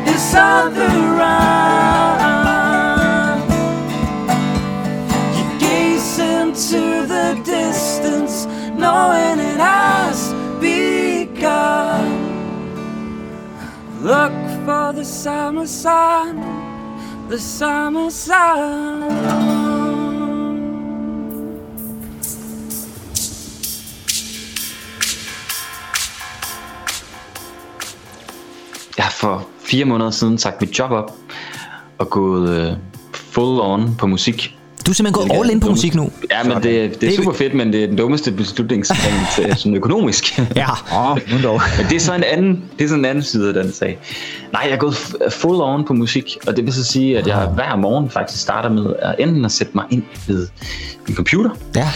is 0.09 0.35
on 0.35 0.75
the 0.75 0.89
run. 1.19 2.59
You 5.37 5.45
gaze 5.61 6.19
into 6.19 7.07
the 7.07 7.41
distance, 7.45 8.47
knowing 8.77 9.39
it 9.39 9.61
has 9.61 10.33
begun. 10.61 12.07
Look 14.03 14.33
for 14.65 14.93
the 14.93 15.05
summer 15.05 15.67
sun, 15.67 16.41
the 17.29 17.39
summer 17.39 18.11
sun. 18.11 19.54
For 29.25 29.47
fire 29.59 29.85
måneder 29.85 30.11
siden 30.11 30.39
sagt 30.39 30.61
mit 30.61 30.79
job 30.79 30.91
op, 30.91 31.13
og 31.99 32.11
gået 32.11 32.49
øh, 32.51 32.77
full 33.13 33.61
on 33.61 33.95
på 33.99 34.07
musik. 34.07 34.59
Du 34.87 34.91
er 34.91 34.95
simpelthen 34.95 35.29
gået 35.29 35.41
all 35.41 35.51
in 35.51 35.61
på 35.61 35.69
musik 35.69 35.95
nu. 35.95 36.11
Ja, 36.31 36.43
men 36.45 36.53
det, 36.63 37.01
det 37.01 37.03
er 37.09 37.13
er- 37.13 37.17
super 37.17 37.33
fedt, 37.33 37.55
men 37.55 37.73
det 37.73 37.83
er 37.83 37.87
den 37.87 37.97
dummeste 37.97 38.33
beslutning 38.33 38.87
sådan 39.57 39.75
økonomisk. 39.75 40.39
Ja. 40.57 40.67
Oh, 41.11 41.19
nu 41.33 41.43
dog. 41.43 41.61
Men 41.79 41.87
det 41.89 41.97
er 41.97 42.01
så 42.01 42.15
en 42.15 42.25
anden, 42.33 42.65
det 42.79 42.85
er 42.85 42.89
sådan 42.89 43.01
en 43.01 43.05
anden 43.11 43.25
side 43.25 43.49
af 43.49 43.55
den 43.55 43.73
sag. 43.73 43.99
Nej, 44.53 44.63
jeg 44.65 44.73
er 44.73 44.77
gået 44.77 44.95
full 45.31 45.61
on 45.61 45.85
på 45.85 45.93
musik, 45.95 46.37
og 46.47 46.57
det 46.57 46.65
vil 46.65 46.73
så 46.73 46.85
sige, 46.85 47.19
at 47.19 47.27
jeg 47.27 47.47
hver 47.55 47.77
morgen 47.77 48.11
faktisk 48.11 48.43
starter 48.43 48.69
med 48.69 48.87
at 49.03 49.15
enten 49.19 49.45
at 49.45 49.53
sætte 49.53 49.73
mig 49.75 49.85
ind 49.91 50.03
ved 50.29 50.49
min 51.09 51.17
computer, 51.17 51.51
Ja. 51.77 51.89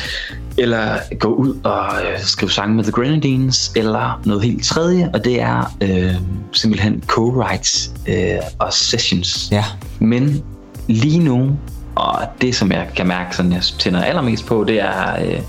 eller 0.59 0.97
gå 1.19 1.29
ud 1.35 1.55
og 1.65 1.87
øh, 1.87 2.21
skrive 2.21 2.51
sange 2.51 2.75
med 2.75 2.85
The 2.85 2.93
Grenadines, 2.93 3.73
eller 3.77 4.21
noget 4.25 4.43
helt 4.43 4.65
tredje, 4.65 5.11
og 5.15 5.25
det 5.25 5.41
er 5.41 5.75
øh, 5.83 6.15
simpelthen 6.53 7.03
co-writes 7.13 7.91
øh, 8.07 8.39
og 8.59 8.73
sessions. 8.73 9.49
Ja. 9.53 9.65
Men 9.99 10.43
lige 10.89 11.19
nu, 11.19 11.51
og 11.99 12.27
det 12.41 12.55
som 12.57 12.73
jeg 12.73 12.89
kan 12.97 13.07
mærke, 13.07 13.37
sådan 13.37 13.53
jeg 13.53 13.63
tænder 13.79 14.03
allermest 14.03 14.47
på, 14.47 14.65
det 14.69 14.81
er 14.81 15.15
øh, 15.25 15.41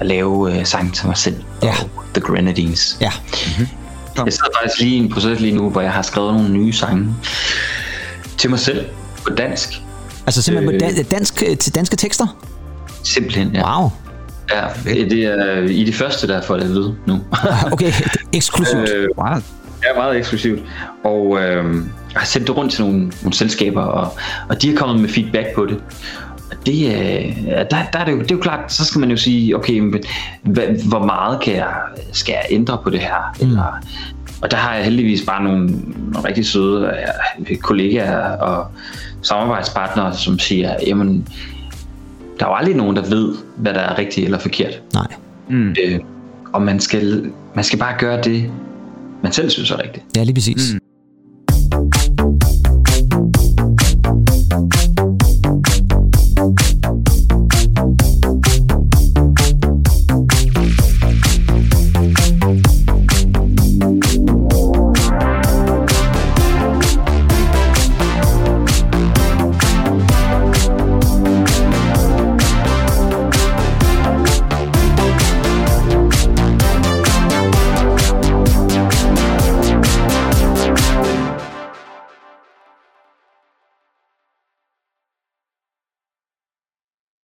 at 0.00 0.06
lave 0.06 0.58
øh, 0.58 0.66
sange 0.66 0.90
til 0.92 1.06
mig 1.06 1.16
selv 1.16 1.36
Ja. 1.62 1.68
og 1.68 1.90
The 2.14 2.20
Grenadines. 2.20 2.96
Ja. 3.00 3.10
Jeg 4.24 4.32
sidder 4.32 4.50
faktisk 4.62 4.80
lige 4.80 4.96
i 4.96 4.98
en 4.98 5.12
proces 5.12 5.40
lige 5.40 5.54
nu, 5.54 5.70
hvor 5.70 5.80
jeg 5.80 5.92
har 5.92 6.02
skrevet 6.02 6.34
nogle 6.34 6.48
nye 6.50 6.72
sange 6.72 7.14
til 8.38 8.50
mig 8.50 8.58
selv 8.58 8.86
på 9.28 9.34
dansk. 9.34 9.68
Altså 10.26 10.42
simpelthen 10.42 10.74
Øh. 10.74 10.80
dan- 10.96 11.04
dansk, 11.04 11.42
til 11.60 11.74
danske 11.74 11.96
tekster? 11.96 12.36
Simpelthen, 13.04 13.50
ja. 13.54 13.80
Wow. 13.80 13.90
ja 14.52 14.64
det 14.84 15.12
er 15.24 15.56
i 15.56 15.84
de 15.84 15.92
første, 15.92 16.28
der 16.28 16.42
får 16.42 16.54
det 16.56 16.62
at 16.64 16.68
vide 16.70 16.94
nu. 17.06 17.20
Okay, 17.72 17.92
eksklusivt. 18.32 18.88
øh, 18.94 19.08
Meget. 19.18 19.44
Ja, 19.84 20.00
meget 20.00 20.16
eksklusivt. 20.16 20.60
Og 21.04 21.38
øh, 21.42 21.84
har 22.16 22.26
sendt 22.26 22.46
det 22.46 22.56
rundt 22.56 22.72
til 22.72 22.84
nogle, 22.84 22.98
nogle 22.98 23.34
selskaber, 23.34 23.82
og, 23.82 24.12
og 24.48 24.62
de 24.62 24.68
har 24.68 24.76
kommet 24.76 25.00
med 25.00 25.08
feedback 25.08 25.54
på 25.54 25.66
det. 25.66 25.82
Og 26.50 26.66
det, 26.66 26.86
øh, 26.86 27.36
der, 27.48 27.64
der 27.92 27.98
er 27.98 28.04
det, 28.04 28.12
jo, 28.12 28.18
det 28.18 28.30
er 28.30 28.34
jo 28.34 28.40
klart, 28.40 28.72
så 28.72 28.84
skal 28.84 28.98
man 28.98 29.10
jo 29.10 29.16
sige, 29.16 29.56
okay, 29.56 29.78
men, 29.78 30.02
hvad, 30.42 30.88
hvor 30.88 31.04
meget 31.06 31.40
kan 31.40 31.54
jeg, 31.54 31.74
skal 32.12 32.32
jeg 32.32 32.44
ændre 32.50 32.78
på 32.84 32.90
det 32.90 33.00
her? 33.00 33.36
Mm. 33.40 33.46
Eller, 33.46 33.80
og 34.42 34.50
der 34.50 34.56
har 34.56 34.74
jeg 34.74 34.84
heldigvis 34.84 35.22
bare 35.26 35.44
nogle, 35.44 35.66
nogle 35.66 36.28
rigtig 36.28 36.46
søde 36.46 36.92
øh, 37.50 37.56
kollegaer 37.56 38.36
og 38.36 38.66
samarbejdspartnere, 39.22 40.14
som 40.14 40.38
siger, 40.38 40.74
jamen, 40.86 41.28
der 42.38 42.46
er 42.46 42.50
jo 42.50 42.56
aldrig 42.56 42.76
nogen, 42.76 42.96
der 42.96 43.02
ved, 43.02 43.34
hvad 43.56 43.74
der 43.74 43.80
er 43.80 43.98
rigtigt 43.98 44.24
eller 44.24 44.38
forkert. 44.38 44.82
Nej. 44.94 45.06
Mm. 45.48 45.74
Øh, 45.84 46.00
og 46.52 46.62
man 46.62 46.80
skal, 46.80 47.32
man 47.54 47.64
skal 47.64 47.78
bare 47.78 47.94
gøre 47.98 48.22
det, 48.22 48.50
man 49.22 49.32
selv 49.32 49.50
synes 49.50 49.70
er 49.70 49.82
rigtigt. 49.82 50.04
Ja, 50.16 50.22
lige 50.22 50.34
præcis. 50.34 50.72
Mm. 50.72 50.89